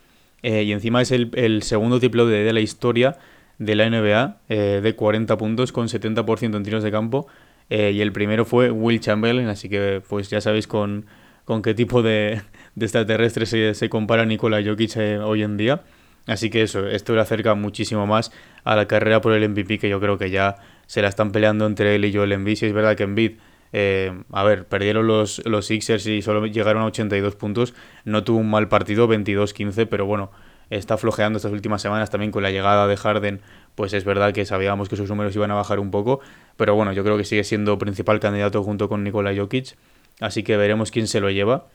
Eh, 0.43 0.63
y 0.63 0.73
encima 0.73 1.03
es 1.03 1.11
el, 1.11 1.63
segundo 1.63 1.99
triple 1.99 2.25
de, 2.25 2.53
la 2.53 2.61
historia 2.61 3.19
de 3.59 3.75
la 3.75 3.91
NBA 3.91 4.41
de 4.49 4.95
40 4.97 5.37
puntos 5.37 5.71
con 5.73 5.89
70% 5.89 6.57
en 6.57 6.63
tiros 6.63 6.83
de 6.83 6.91
campo. 6.91 7.27
y 7.69 8.01
el 8.01 8.13
primero 8.13 8.45
fue 8.45 8.71
Will 8.71 9.01
Chamberlain, 9.01 9.49
así 9.49 9.69
que 9.69 10.03
pues 10.09 10.31
ya 10.31 10.41
sabéis 10.41 10.67
con, 10.67 11.07
con 11.45 11.61
qué 11.63 11.75
tipo 11.75 12.03
de, 12.03 12.41
de 12.75 12.87
extraterrestres 12.87 13.51
se, 13.51 13.75
se 13.75 13.89
compara 13.91 14.25
Nikola 14.25 14.63
Jokic 14.65 14.97
hoy 15.23 15.43
en 15.43 15.57
día. 15.57 15.83
Así 16.27 16.51
que 16.51 16.63
eso, 16.63 16.87
esto 16.87 17.15
le 17.15 17.21
acerca 17.21 17.55
muchísimo 17.55 18.07
más 18.07 18.31
a 18.65 18.77
la 18.77 18.87
carrera 18.87 19.21
por 19.21 19.33
el 19.33 19.49
MVP 19.49 19.79
que 19.79 19.89
yo 19.89 20.01
creo 20.01 20.19
que 20.19 20.31
ya 20.31 20.57
se 20.87 21.03
la 21.03 21.09
están 21.09 21.33
peleando 21.33 21.67
entre 21.67 21.95
él 21.95 22.05
y 22.05 22.13
Joel 22.13 22.33
Embiid. 22.33 22.57
Si 22.57 22.67
es 22.67 22.73
verdad 22.73 22.97
que 22.97 23.05
Embiid, 23.05 23.33
eh, 23.73 24.23
a 24.33 24.43
ver, 24.43 24.67
perdieron 24.67 25.07
los, 25.07 25.43
los 25.47 25.67
Sixers 25.67 26.07
y 26.07 26.23
solo 26.23 26.47
llegaron 26.47 26.83
a 26.83 26.87
82 26.87 27.37
puntos. 27.37 27.75
No 28.05 28.25
tuvo 28.25 28.39
un 28.39 28.51
mal 28.51 28.69
partido, 28.69 29.09
22-15, 29.09 29.87
pero 29.89 30.07
bueno, 30.07 30.31
está 30.71 30.97
flojeando 30.97 31.37
estas 31.37 31.53
últimas 31.53 31.83
semanas 31.83 32.11
también 32.11 32.33
con 32.33 32.43
la 32.43 32.51
llegada 32.51 32.87
de 32.87 32.97
Harden. 32.97 33.41
Pues 33.75 33.93
es 33.93 34.05
verdad 34.05 34.33
que 34.33 34.45
sabíamos 34.45 34.89
que 34.89 34.97
sus 34.97 35.09
números 35.09 35.35
iban 35.37 35.51
a 35.51 35.55
bajar 35.55 35.79
un 35.79 35.91
poco, 35.91 36.21
pero 36.57 36.75
bueno, 36.75 36.93
yo 36.93 37.05
creo 37.05 37.17
que 37.17 37.25
sigue 37.25 37.45
siendo 37.45 37.79
principal 37.79 38.21
candidato 38.21 38.63
junto 38.63 38.89
con 38.89 39.05
Nikola 39.05 39.35
Jokic. 39.35 39.77
Así 40.21 40.43
que 40.43 40.57
veremos 40.57 40.91
quién 40.91 41.07
se 41.07 41.21
lo 41.21 41.31
lleva. 41.31 41.67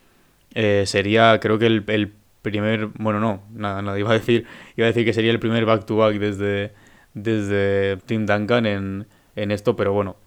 Eh, 0.53 0.83
sería, 0.85 1.39
creo 1.39 1.57
que 1.57 1.65
el, 1.65 2.13
primer, 2.41 2.87
bueno, 2.99 3.19
no, 3.19 3.41
nada, 3.53 3.81
nada, 3.81 3.97
iba 3.97 4.11
a 4.11 4.13
decir, 4.13 4.45
iba 4.77 4.85
a 4.85 4.89
decir 4.89 5.03
que 5.03 5.13
sería 5.13 5.31
el 5.31 5.39
primer 5.39 5.65
back 5.65 5.85
to 5.85 5.97
-back 5.97 6.19
desde 6.19 6.73
desde 7.15 7.97
Tim 8.05 8.27
Duncan 8.27 8.67
en, 8.67 9.07
en 9.35 9.51
esto, 9.51 9.75
pero 9.75 9.93
bueno, 9.93 10.17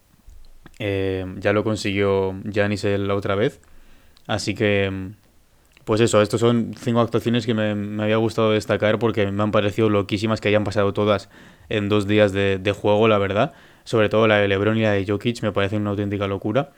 eh, 0.79 1.27
ya 1.39 1.53
lo 1.53 1.65
consiguió 1.65 2.35
Janis 2.53 2.85
la 2.85 3.15
otra 3.15 3.35
vez. 3.35 3.61
Así 4.27 4.55
que, 4.55 5.11
pues 5.85 6.01
eso, 6.01 6.21
estos 6.23 6.41
son 6.41 6.75
cinco 6.79 7.01
actuaciones 7.01 7.47
que 7.47 7.55
me, 7.55 7.75
me, 7.75 8.03
había 8.03 8.17
gustado 8.17 8.53
destacar 8.53 8.99
porque 8.99 9.31
me 9.31 9.43
han 9.43 9.51
parecido 9.51 9.89
loquísimas 9.91 10.41
que 10.41 10.49
hayan 10.49 10.65
pasado 10.65 10.93
todas 10.93 11.31
en 11.69 11.89
dos 11.89 12.07
días 12.07 12.33
de, 12.33 12.59
de 12.59 12.73
juego, 12.73 13.09
la 13.09 13.19
verdad. 13.19 13.55
Sobre 13.85 14.09
todo 14.09 14.27
la 14.29 14.37
de 14.39 14.49
LeBron 14.49 14.77
y 14.77 14.83
la 14.83 14.93
de 14.93 15.07
Jokic 15.07 15.43
me 15.43 15.53
parece 15.53 15.77
una 15.77 15.91
auténtica 15.91 16.27
locura. 16.27 16.73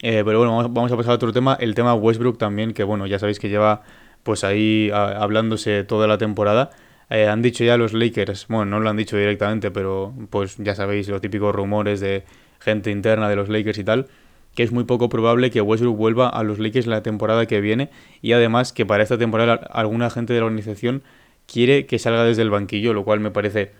Eh, 0.00 0.22
pero 0.24 0.38
bueno, 0.38 0.56
vamos, 0.56 0.72
vamos, 0.72 0.92
a 0.92 0.96
pasar 0.96 1.12
a 1.12 1.14
otro 1.14 1.32
tema, 1.32 1.56
el 1.60 1.74
tema 1.74 1.94
Westbrook 1.94 2.38
también, 2.38 2.72
que 2.74 2.84
bueno, 2.84 3.06
ya 3.06 3.18
sabéis 3.18 3.38
que 3.38 3.48
lleva 3.48 3.82
pues 4.22 4.42
ahí 4.44 4.90
hablándose 4.92 5.84
toda 5.84 6.06
la 6.06 6.18
temporada. 6.18 6.70
Eh, 7.10 7.28
han 7.28 7.42
dicho 7.42 7.64
ya 7.64 7.76
los 7.76 7.92
Lakers, 7.92 8.46
bueno, 8.48 8.64
no 8.64 8.80
lo 8.80 8.90
han 8.90 8.96
dicho 8.96 9.16
directamente, 9.16 9.70
pero 9.70 10.12
pues 10.30 10.56
ya 10.58 10.74
sabéis 10.74 11.08
los 11.08 11.20
típicos 11.20 11.54
rumores 11.54 12.00
de 12.00 12.24
gente 12.64 12.90
interna 12.90 13.28
de 13.28 13.36
los 13.36 13.48
Lakers 13.48 13.78
y 13.78 13.84
tal, 13.84 14.06
que 14.54 14.62
es 14.62 14.72
muy 14.72 14.84
poco 14.84 15.08
probable 15.08 15.50
que 15.50 15.60
Westbrook 15.60 15.96
vuelva 15.96 16.28
a 16.28 16.42
los 16.42 16.58
Lakers 16.58 16.86
la 16.86 17.02
temporada 17.02 17.46
que 17.46 17.60
viene 17.60 17.90
y 18.22 18.32
además 18.32 18.72
que 18.72 18.86
para 18.86 19.02
esta 19.02 19.18
temporada 19.18 19.54
alguna 19.70 20.10
gente 20.10 20.32
de 20.32 20.40
la 20.40 20.46
organización 20.46 21.02
quiere 21.46 21.86
que 21.86 21.98
salga 21.98 22.24
desde 22.24 22.42
el 22.42 22.50
banquillo, 22.50 22.94
lo 22.94 23.04
cual 23.04 23.20
me 23.20 23.30
parece 23.30 23.72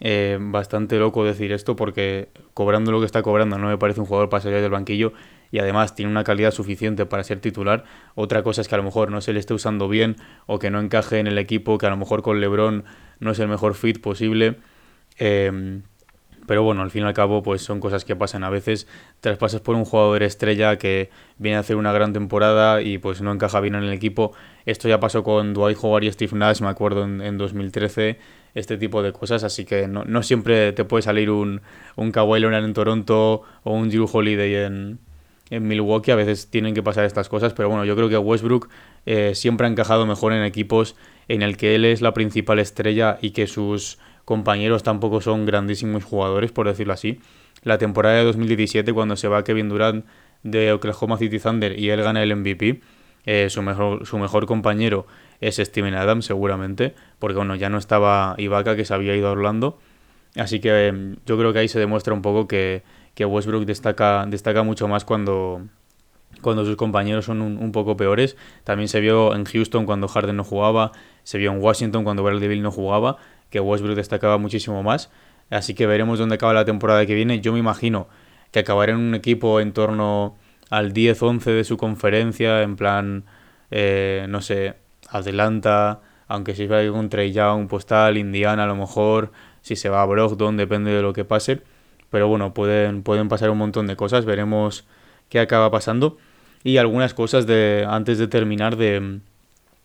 eh, 0.00 0.38
bastante 0.40 0.98
loco 0.98 1.24
decir 1.24 1.52
esto 1.52 1.76
porque 1.76 2.28
cobrando 2.54 2.90
lo 2.90 3.00
que 3.00 3.06
está 3.06 3.22
cobrando 3.22 3.58
no 3.58 3.68
me 3.68 3.78
parece 3.78 4.00
un 4.00 4.06
jugador 4.06 4.28
para 4.28 4.42
salir 4.42 4.60
del 4.60 4.70
banquillo 4.70 5.12
y 5.52 5.58
además 5.58 5.94
tiene 5.94 6.10
una 6.10 6.24
calidad 6.24 6.50
suficiente 6.50 7.04
para 7.04 7.22
ser 7.22 7.40
titular. 7.40 7.84
Otra 8.14 8.42
cosa 8.42 8.62
es 8.62 8.68
que 8.68 8.74
a 8.74 8.78
lo 8.78 8.84
mejor 8.84 9.10
no 9.10 9.20
se 9.20 9.34
le 9.34 9.38
esté 9.38 9.52
usando 9.52 9.88
bien 9.88 10.16
o 10.46 10.58
que 10.58 10.70
no 10.70 10.80
encaje 10.80 11.18
en 11.18 11.26
el 11.26 11.36
equipo, 11.36 11.76
que 11.76 11.86
a 11.86 11.90
lo 11.90 11.98
mejor 11.98 12.22
con 12.22 12.40
LeBron 12.40 12.84
no 13.20 13.30
es 13.30 13.38
el 13.38 13.48
mejor 13.48 13.74
fit 13.74 14.00
posible. 14.00 14.56
Eh, 15.18 15.82
pero 16.52 16.64
bueno, 16.64 16.82
al 16.82 16.90
fin 16.90 17.04
y 17.04 17.06
al 17.06 17.14
cabo, 17.14 17.42
pues 17.42 17.62
son 17.62 17.80
cosas 17.80 18.04
que 18.04 18.14
pasan 18.14 18.44
a 18.44 18.50
veces. 18.50 18.86
Traspasas 19.20 19.62
por 19.62 19.74
un 19.74 19.86
jugador 19.86 20.22
estrella 20.22 20.76
que 20.76 21.08
viene 21.38 21.56
a 21.56 21.60
hacer 21.60 21.76
una 21.76 21.92
gran 21.92 22.12
temporada 22.12 22.82
y 22.82 22.98
pues 22.98 23.22
no 23.22 23.32
encaja 23.32 23.58
bien 23.60 23.74
en 23.74 23.84
el 23.84 23.92
equipo. 23.94 24.34
Esto 24.66 24.86
ya 24.86 25.00
pasó 25.00 25.24
con 25.24 25.54
Dwight 25.54 25.78
Howard 25.80 26.04
y 26.04 26.12
Steve 26.12 26.36
Nash, 26.36 26.60
me 26.60 26.68
acuerdo, 26.68 27.04
en, 27.04 27.38
2013, 27.38 28.18
este 28.54 28.76
tipo 28.76 29.02
de 29.02 29.14
cosas. 29.14 29.44
Así 29.44 29.64
que 29.64 29.88
no, 29.88 30.22
siempre 30.22 30.72
te 30.72 30.84
puede 30.84 31.00
salir 31.00 31.30
un, 31.30 31.62
un 31.96 32.12
Kawhi 32.12 32.40
Leonard 32.40 32.66
en 32.66 32.74
Toronto 32.74 33.44
o 33.62 33.72
un 33.72 33.88
Drew 33.88 34.06
Holiday 34.12 34.54
en, 34.66 34.98
en 35.48 35.66
Milwaukee. 35.66 36.10
A 36.10 36.16
veces 36.16 36.50
tienen 36.50 36.74
que 36.74 36.82
pasar 36.82 37.06
estas 37.06 37.30
cosas, 37.30 37.54
pero 37.54 37.70
bueno, 37.70 37.86
yo 37.86 37.96
creo 37.96 38.10
que 38.10 38.18
Westbrook 38.18 38.68
eh, 39.06 39.34
siempre 39.34 39.66
ha 39.66 39.70
encajado 39.70 40.04
mejor 40.04 40.34
en 40.34 40.42
equipos 40.42 40.96
en 41.28 41.40
el 41.40 41.56
que 41.56 41.76
él 41.76 41.86
es 41.86 42.02
la 42.02 42.12
principal 42.12 42.58
estrella 42.58 43.16
y 43.22 43.30
que 43.30 43.46
sus 43.46 43.98
compañeros 44.24 44.82
tampoco 44.82 45.20
son 45.20 45.46
grandísimos 45.46 46.04
jugadores, 46.04 46.52
por 46.52 46.66
decirlo 46.66 46.92
así. 46.92 47.20
La 47.62 47.78
temporada 47.78 48.16
de 48.16 48.24
2017, 48.24 48.92
cuando 48.92 49.16
se 49.16 49.28
va 49.28 49.44
Kevin 49.44 49.68
Durant 49.68 50.04
de 50.42 50.72
Oklahoma 50.72 51.16
City 51.18 51.38
Thunder 51.38 51.78
y 51.78 51.90
él 51.90 52.02
gana 52.02 52.22
el 52.22 52.34
MVP, 52.34 52.80
eh, 53.24 53.48
su, 53.50 53.62
mejor, 53.62 54.06
su 54.06 54.18
mejor 54.18 54.46
compañero 54.46 55.06
es 55.40 55.56
Steven 55.56 55.94
Adams, 55.94 56.24
seguramente, 56.24 56.94
porque 57.18 57.36
bueno, 57.36 57.54
ya 57.54 57.68
no 57.68 57.78
estaba 57.78 58.34
Ibaka, 58.38 58.76
que 58.76 58.84
se 58.84 58.94
había 58.94 59.14
ido 59.16 59.28
a 59.28 59.32
Orlando. 59.32 59.78
Así 60.36 60.60
que 60.60 60.88
em, 60.88 61.16
yo 61.26 61.38
creo 61.38 61.52
que 61.52 61.60
ahí 61.60 61.68
se 61.68 61.78
demuestra 61.78 62.14
un 62.14 62.22
poco 62.22 62.48
que, 62.48 62.82
que 63.14 63.24
Westbrook 63.24 63.64
destaca, 63.64 64.24
destaca 64.26 64.62
mucho 64.62 64.88
más 64.88 65.04
cuando, 65.04 65.62
cuando 66.40 66.64
sus 66.64 66.76
compañeros 66.76 67.26
son 67.26 67.42
un, 67.42 67.58
un, 67.58 67.70
poco 67.70 67.96
peores. 67.96 68.36
También 68.64 68.88
se 68.88 69.00
vio 69.00 69.34
en 69.34 69.44
Houston 69.44 69.84
cuando 69.84 70.08
Harden 70.08 70.36
no 70.36 70.44
jugaba, 70.44 70.92
se 71.22 71.38
vio 71.38 71.52
en 71.52 71.62
Washington 71.62 72.04
cuando 72.04 72.22
Bradley 72.22 72.48
Bill 72.48 72.62
no 72.62 72.70
jugaba 72.70 73.18
que 73.52 73.60
Westbrook 73.60 73.94
destacaba 73.94 74.38
muchísimo 74.38 74.82
más. 74.82 75.10
Así 75.50 75.74
que 75.74 75.86
veremos 75.86 76.18
dónde 76.18 76.36
acaba 76.36 76.54
la 76.54 76.64
temporada 76.64 77.04
que 77.06 77.14
viene. 77.14 77.40
Yo 77.40 77.52
me 77.52 77.58
imagino 77.58 78.08
que 78.50 78.60
acabará 78.60 78.92
en 78.92 78.98
un 78.98 79.14
equipo 79.14 79.60
en 79.60 79.72
torno 79.72 80.36
al 80.70 80.94
10-11 80.94 81.44
de 81.44 81.64
su 81.64 81.76
conferencia, 81.76 82.62
en 82.62 82.76
plan, 82.76 83.24
eh, 83.70 84.24
no 84.28 84.40
sé, 84.40 84.74
Atlanta, 85.10 86.00
aunque 86.28 86.54
si 86.54 86.66
va 86.66 86.80
con 86.90 87.10
Trey 87.10 87.32
Young, 87.32 87.68
pues 87.68 87.84
tal, 87.84 88.16
Indiana 88.16 88.64
a 88.64 88.66
lo 88.66 88.74
mejor, 88.74 89.32
si 89.60 89.76
se 89.76 89.90
va 89.90 90.00
a 90.00 90.06
Brogdon, 90.06 90.56
depende 90.56 90.90
de 90.90 91.02
lo 91.02 91.12
que 91.12 91.26
pase. 91.26 91.60
Pero 92.08 92.28
bueno, 92.28 92.54
pueden, 92.54 93.02
pueden 93.02 93.28
pasar 93.28 93.50
un 93.50 93.58
montón 93.58 93.86
de 93.86 93.96
cosas, 93.96 94.24
veremos 94.24 94.86
qué 95.28 95.40
acaba 95.40 95.70
pasando. 95.70 96.16
Y 96.64 96.78
algunas 96.78 97.12
cosas 97.12 97.46
de 97.46 97.86
antes 97.88 98.18
de 98.18 98.28
terminar 98.28 98.76
de, 98.76 99.20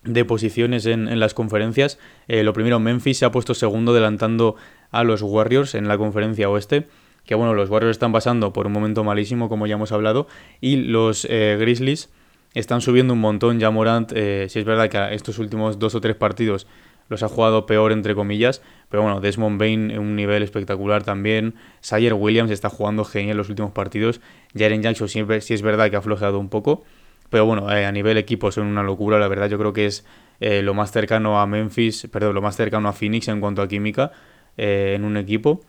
de 0.03 0.25
posiciones 0.25 0.85
en, 0.85 1.07
en 1.07 1.19
las 1.19 1.33
conferencias. 1.33 1.99
Eh, 2.27 2.43
lo 2.43 2.53
primero, 2.53 2.79
Memphis 2.79 3.17
se 3.17 3.25
ha 3.25 3.31
puesto 3.31 3.53
segundo 3.53 3.91
adelantando 3.91 4.55
a 4.91 5.03
los 5.03 5.21
Warriors 5.21 5.75
en 5.75 5.87
la 5.87 5.97
conferencia 5.97 6.49
oeste. 6.49 6.87
Que 7.25 7.35
bueno, 7.35 7.53
los 7.53 7.69
Warriors 7.69 7.95
están 7.95 8.13
pasando 8.13 8.53
por 8.53 8.67
un 8.67 8.73
momento 8.73 9.03
malísimo, 9.03 9.49
como 9.49 9.67
ya 9.67 9.75
hemos 9.75 9.91
hablado. 9.91 10.27
Y 10.61 10.77
los 10.77 11.27
eh, 11.29 11.57
Grizzlies 11.59 12.09
están 12.53 12.79
subiendo 12.79 13.13
un 13.13 13.19
montón. 13.19 13.59
Ya 13.59 13.69
Morant, 13.69 14.13
eh, 14.15 14.47
si 14.49 14.59
es 14.59 14.65
verdad 14.65 14.89
que 14.89 15.13
estos 15.13 15.37
últimos 15.39 15.77
dos 15.77 15.93
o 15.93 16.01
tres 16.01 16.15
partidos 16.15 16.67
los 17.09 17.23
ha 17.23 17.27
jugado 17.27 17.65
peor, 17.65 17.91
entre 17.91 18.15
comillas. 18.15 18.61
Pero 18.89 19.03
bueno, 19.03 19.19
Desmond 19.19 19.59
Bain 19.59 19.91
en 19.91 19.99
un 19.99 20.15
nivel 20.15 20.41
espectacular 20.43 21.03
también. 21.03 21.55
Sayer 21.81 22.13
Williams 22.13 22.51
está 22.51 22.69
jugando 22.69 23.03
genial 23.03 23.31
en 23.31 23.37
los 23.37 23.49
últimos 23.49 23.71
partidos. 23.71 24.21
Jaren 24.57 24.81
Jackson 24.81 25.09
siempre, 25.09 25.41
si 25.41 25.53
es 25.53 25.61
verdad 25.61 25.89
que 25.89 25.97
ha 25.97 26.01
flojeado 26.01 26.39
un 26.39 26.49
poco. 26.49 26.83
Pero 27.29 27.45
bueno, 27.45 27.71
eh, 27.71 27.85
a 27.85 27.91
nivel 27.91 28.17
equipo 28.17 28.51
son 28.51 28.67
una 28.67 28.83
locura, 28.83 29.19
la 29.19 29.27
verdad. 29.27 29.49
Yo 29.49 29.57
creo 29.57 29.73
que 29.73 29.85
es 29.85 30.05
eh, 30.39 30.61
lo 30.61 30.73
más 30.73 30.91
cercano 30.91 31.39
a 31.39 31.47
Memphis, 31.47 32.07
perdón, 32.11 32.35
lo 32.35 32.41
más 32.41 32.55
cercano 32.55 32.87
a 32.87 32.93
Phoenix 32.93 33.27
en 33.27 33.39
cuanto 33.39 33.61
a 33.61 33.67
química 33.67 34.11
eh, 34.57 34.93
en 34.95 35.03
un 35.03 35.17
equipo. 35.17 35.61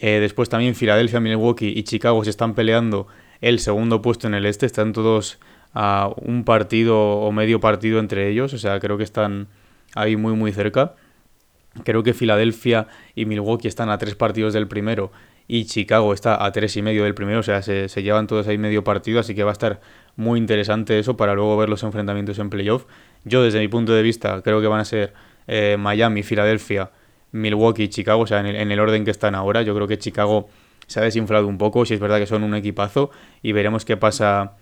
después 0.00 0.48
también 0.48 0.74
Filadelfia, 0.74 1.20
Milwaukee 1.20 1.72
y 1.76 1.82
Chicago 1.82 2.22
se 2.24 2.30
están 2.30 2.54
peleando 2.54 3.06
el 3.40 3.58
segundo 3.58 4.00
puesto 4.00 4.26
en 4.26 4.34
el 4.34 4.46
este. 4.46 4.66
Están 4.66 4.92
todos 4.92 5.38
a 5.74 6.10
un 6.16 6.44
partido 6.44 6.98
o 6.98 7.32
medio 7.32 7.60
partido 7.60 7.98
entre 7.98 8.28
ellos. 8.30 8.54
O 8.54 8.58
sea, 8.58 8.80
creo 8.80 8.96
que 8.96 9.04
están 9.04 9.48
ahí 9.94 10.16
muy, 10.16 10.34
muy 10.34 10.52
cerca. 10.52 10.94
Creo 11.84 12.02
que 12.02 12.14
Filadelfia 12.14 12.88
y 13.14 13.26
Milwaukee 13.26 13.68
están 13.68 13.90
a 13.90 13.98
tres 13.98 14.14
partidos 14.14 14.54
del 14.54 14.68
primero 14.68 15.12
y 15.48 15.64
Chicago 15.64 16.12
está 16.12 16.44
a 16.44 16.52
tres 16.52 16.76
y 16.76 16.82
medio 16.82 17.04
del 17.04 17.14
primero, 17.14 17.40
o 17.40 17.42
sea, 17.42 17.62
se, 17.62 17.88
se, 17.88 18.02
llevan 18.02 18.26
todos 18.26 18.46
ahí 18.46 18.58
medio 18.58 18.84
partido, 18.84 19.18
así 19.18 19.34
que 19.34 19.42
va 19.42 19.50
a 19.50 19.52
estar 19.52 19.80
muy 20.14 20.38
interesante 20.38 20.98
eso 20.98 21.16
para 21.16 21.34
luego 21.34 21.56
ver 21.56 21.70
los 21.70 21.82
enfrentamientos 21.82 22.38
en 22.38 22.50
playoff. 22.50 22.84
Yo 23.24 23.42
desde 23.42 23.58
mi 23.58 23.68
punto 23.68 23.94
de 23.94 24.02
vista 24.02 24.42
creo 24.42 24.60
que 24.60 24.66
van 24.66 24.80
a 24.80 24.84
ser 24.84 25.14
eh, 25.46 25.76
Miami, 25.78 26.22
Filadelfia, 26.22 26.90
Milwaukee 27.32 27.84
y 27.84 27.88
Chicago, 27.88 28.22
o 28.22 28.26
sea, 28.26 28.40
en 28.40 28.46
el, 28.46 28.56
en 28.56 28.70
el, 28.70 28.78
orden 28.78 29.04
que 29.04 29.10
están 29.10 29.34
ahora. 29.34 29.62
Yo 29.62 29.74
creo 29.74 29.88
que 29.88 29.98
Chicago 29.98 30.48
se 30.86 31.00
ha 31.00 31.02
desinflado 31.02 31.46
un 31.46 31.56
poco, 31.56 31.86
si 31.86 31.94
es 31.94 32.00
verdad 32.00 32.18
que 32.18 32.26
son 32.26 32.42
un 32.42 32.54
equipazo, 32.54 33.10
y 33.42 33.52
veremos 33.52 33.84
qué 33.84 33.96
pasa 33.96 34.52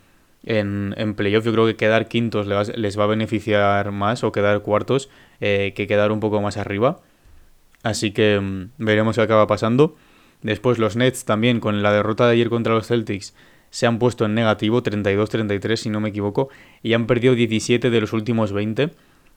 en, 0.45 0.95
en 0.97 1.15
playoff. 1.15 1.45
Yo 1.45 1.53
creo 1.53 1.67
que 1.67 1.77
quedar 1.77 2.07
quintos 2.07 2.47
les 2.47 2.57
va, 2.57 2.63
les 2.75 2.99
va 2.99 3.05
a 3.05 3.09
beneficiar 3.09 3.91
más 3.93 4.25
o 4.25 4.33
quedar 4.33 4.61
cuartos 4.61 5.11
eh, 5.41 5.73
que 5.75 5.87
quedar 5.87 6.13
un 6.13 6.21
poco 6.21 6.41
más 6.41 6.57
arriba. 6.57 7.01
Así 7.83 8.13
que 8.13 8.41
mmm, 8.41 8.71
veremos 8.79 9.17
qué 9.17 9.23
acaba 9.23 9.47
pasando. 9.47 9.97
Después 10.43 10.79
los 10.79 10.97
Nets 10.97 11.25
también 11.25 11.61
con 11.61 11.83
la 11.83 11.93
derrota 11.93 12.27
de 12.27 12.33
ayer 12.33 12.49
contra 12.49 12.75
los 12.75 12.87
Celtics 12.87 13.35
se 13.71 13.87
han 13.87 13.99
puesto 13.99 14.25
en 14.25 14.35
negativo, 14.35 14.83
32-33 14.83 15.77
si 15.77 15.91
no 15.91 16.01
me 16.01 16.09
equivoco, 16.09 16.49
y 16.83 16.95
han 16.95 17.07
perdido 17.07 17.35
17 17.35 17.91
de 17.91 18.01
los 18.01 18.13
últimos 18.13 18.53
20. 18.53 18.91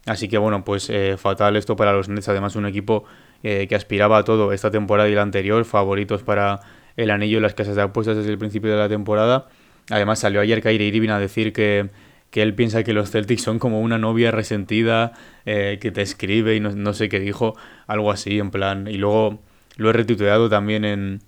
Así 0.05 0.29
que 0.29 0.37
bueno, 0.37 0.63
pues 0.63 0.89
eh, 0.89 1.17
fatal 1.17 1.55
esto 1.55 1.75
para 1.75 1.93
los 1.93 2.09
Nets, 2.09 2.29
además 2.29 2.55
un 2.55 2.65
equipo 2.65 3.03
eh, 3.43 3.67
que 3.67 3.75
aspiraba 3.75 4.17
a 4.17 4.23
todo 4.23 4.53
esta 4.53 4.71
temporada 4.71 5.09
y 5.09 5.15
la 5.15 5.23
anterior, 5.23 5.65
favoritos 5.65 6.23
para 6.23 6.61
el 6.95 7.11
anillo 7.11 7.37
en 7.37 7.43
las 7.43 7.53
casas 7.53 7.75
de 7.75 7.81
apuestas 7.81 8.17
desde 8.17 8.31
el 8.31 8.37
principio 8.37 8.71
de 8.71 8.77
la 8.77 8.89
temporada. 8.89 9.47
Además 9.89 10.19
salió 10.19 10.41
ayer 10.41 10.61
Kyrie 10.61 10.87
Irving 10.87 11.09
a 11.09 11.19
decir 11.19 11.51
que, 11.51 11.89
que 12.31 12.41
él 12.41 12.53
piensa 12.53 12.83
que 12.83 12.93
los 12.93 13.11
Celtics 13.11 13.41
son 13.41 13.59
como 13.59 13.81
una 13.81 13.97
novia 13.97 14.31
resentida 14.31 15.13
eh, 15.45 15.79
que 15.81 15.91
te 15.91 16.01
escribe 16.01 16.55
y 16.55 16.59
no, 16.59 16.71
no 16.71 16.93
sé 16.93 17.09
qué 17.09 17.19
dijo, 17.19 17.55
algo 17.87 18.11
así 18.11 18.39
en 18.39 18.51
plan. 18.51 18.87
Y 18.87 18.97
luego 18.97 19.41
lo 19.79 19.89
he 19.89 19.93
retuiteado 19.93 20.49
también 20.49 20.83
en, 20.83 21.21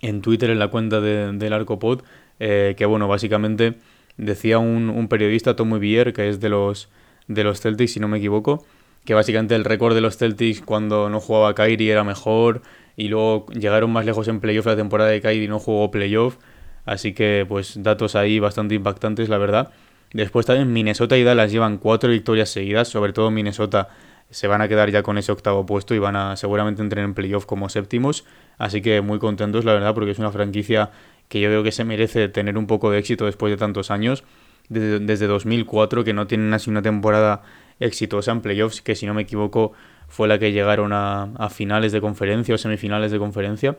en 0.00 0.20
Twitter, 0.20 0.50
en 0.50 0.58
la 0.58 0.68
cuenta 0.68 1.00
de, 1.00 1.32
del 1.32 1.52
Arcopod, 1.52 2.02
eh, 2.40 2.74
que 2.76 2.84
bueno, 2.84 3.06
básicamente 3.06 3.74
decía 4.16 4.58
un, 4.58 4.90
un 4.90 5.08
periodista, 5.08 5.54
Tommy 5.54 5.78
Bier, 5.78 6.12
que 6.12 6.28
es 6.28 6.40
de 6.40 6.48
los, 6.48 6.88
de 7.28 7.44
los 7.44 7.60
Celtics, 7.60 7.92
si 7.92 8.00
no 8.00 8.08
me 8.08 8.18
equivoco, 8.18 8.66
que 9.04 9.14
básicamente 9.14 9.54
el 9.54 9.64
récord 9.64 9.94
de 9.94 10.00
los 10.00 10.16
Celtics 10.16 10.62
cuando 10.62 11.08
no 11.08 11.20
jugaba 11.20 11.54
Kyrie 11.54 11.92
era 11.92 12.02
mejor 12.02 12.62
y 12.96 13.06
luego 13.06 13.46
llegaron 13.52 13.92
más 13.92 14.04
lejos 14.04 14.26
en 14.26 14.40
playoff 14.40 14.66
la 14.66 14.76
temporada 14.76 15.10
de 15.10 15.20
Kyrie 15.20 15.44
y 15.44 15.48
no 15.48 15.60
jugó 15.60 15.90
playoff. 15.92 16.38
Así 16.84 17.14
que 17.14 17.44
pues 17.48 17.82
datos 17.82 18.16
ahí 18.16 18.40
bastante 18.40 18.74
impactantes, 18.74 19.28
la 19.28 19.38
verdad. 19.38 19.70
Después 20.12 20.46
también 20.46 20.72
Minnesota 20.72 21.16
y 21.16 21.22
Dallas 21.22 21.52
llevan 21.52 21.78
cuatro 21.78 22.10
victorias 22.10 22.48
seguidas, 22.48 22.88
sobre 22.88 23.12
todo 23.12 23.30
Minnesota 23.30 23.88
se 24.30 24.48
van 24.48 24.60
a 24.60 24.68
quedar 24.68 24.90
ya 24.90 25.02
con 25.02 25.18
ese 25.18 25.32
octavo 25.32 25.66
puesto 25.66 25.94
y 25.94 25.98
van 25.98 26.16
a 26.16 26.36
seguramente 26.36 26.82
entrar 26.82 27.04
en 27.04 27.14
playoff 27.14 27.46
como 27.46 27.68
séptimos. 27.68 28.24
Así 28.58 28.82
que 28.82 29.00
muy 29.00 29.18
contentos, 29.18 29.64
la 29.64 29.72
verdad, 29.72 29.94
porque 29.94 30.10
es 30.10 30.18
una 30.18 30.32
franquicia 30.32 30.90
que 31.28 31.40
yo 31.40 31.48
veo 31.48 31.62
que 31.62 31.72
se 31.72 31.84
merece 31.84 32.28
tener 32.28 32.56
un 32.58 32.66
poco 32.66 32.90
de 32.90 32.98
éxito 32.98 33.26
después 33.26 33.50
de 33.50 33.56
tantos 33.56 33.90
años. 33.90 34.24
Desde, 34.68 34.98
desde 34.98 35.26
2004 35.28 36.02
que 36.02 36.12
no 36.12 36.26
tienen 36.26 36.52
así 36.52 36.70
una 36.70 36.82
temporada 36.82 37.42
exitosa 37.78 38.32
en 38.32 38.40
playoffs, 38.40 38.82
que 38.82 38.96
si 38.96 39.06
no 39.06 39.14
me 39.14 39.22
equivoco 39.22 39.72
fue 40.08 40.28
la 40.28 40.38
que 40.38 40.52
llegaron 40.52 40.92
a, 40.92 41.48
finales 41.50 41.92
de 41.92 42.00
conferencia 42.00 42.54
o 42.54 42.58
semifinales 42.58 43.10
de 43.10 43.18
conferencia. 43.18 43.76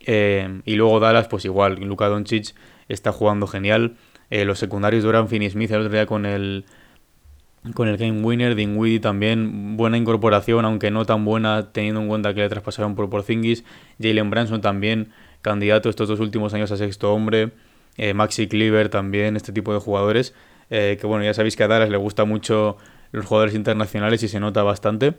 Eh, 0.00 0.62
y 0.64 0.74
luego 0.76 1.00
Dallas, 1.00 1.28
pues 1.28 1.44
igual, 1.44 1.76
Luka 1.76 2.08
Doncic 2.08 2.54
está 2.88 3.12
jugando 3.12 3.46
genial. 3.46 3.96
Eh, 4.30 4.44
los 4.44 4.58
secundarios 4.58 5.04
duran 5.04 5.28
Finney 5.28 5.50
Smith 5.50 5.70
el 5.70 5.80
otro 5.80 5.92
día 5.92 6.06
con 6.06 6.24
el, 6.24 6.64
con 7.74 7.88
el 7.88 7.96
Game 7.96 8.22
Winner, 8.22 8.54
Dinwiddie 8.54 9.00
también, 9.00 9.76
buena 9.76 9.98
incorporación, 9.98 10.64
aunque 10.64 10.90
no 10.90 11.04
tan 11.04 11.24
buena, 11.24 11.72
teniendo 11.72 12.00
en 12.00 12.08
cuenta 12.08 12.32
que 12.34 12.40
le 12.40 12.48
traspasaron 12.48 12.94
por 12.94 13.10
Porzingis. 13.10 13.64
Jalen 14.00 14.30
Branson 14.30 14.60
también, 14.60 15.12
candidato 15.42 15.90
estos 15.90 16.08
dos 16.08 16.20
últimos 16.20 16.54
años 16.54 16.72
a 16.72 16.76
sexto 16.76 17.12
hombre. 17.12 17.50
Eh, 17.96 18.14
Maxi 18.14 18.48
Cleaver 18.48 18.88
también, 18.88 19.36
este 19.36 19.52
tipo 19.52 19.74
de 19.74 19.80
jugadores. 19.80 20.34
Eh, 20.70 20.96
que 21.00 21.06
bueno, 21.06 21.24
ya 21.24 21.34
sabéis 21.34 21.56
que 21.56 21.64
a 21.64 21.68
Dallas 21.68 21.90
le 21.90 21.96
gusta 21.98 22.24
mucho 22.24 22.78
los 23.12 23.26
jugadores 23.26 23.54
internacionales 23.54 24.22
y 24.22 24.28
se 24.28 24.40
nota 24.40 24.62
bastante. 24.62 25.14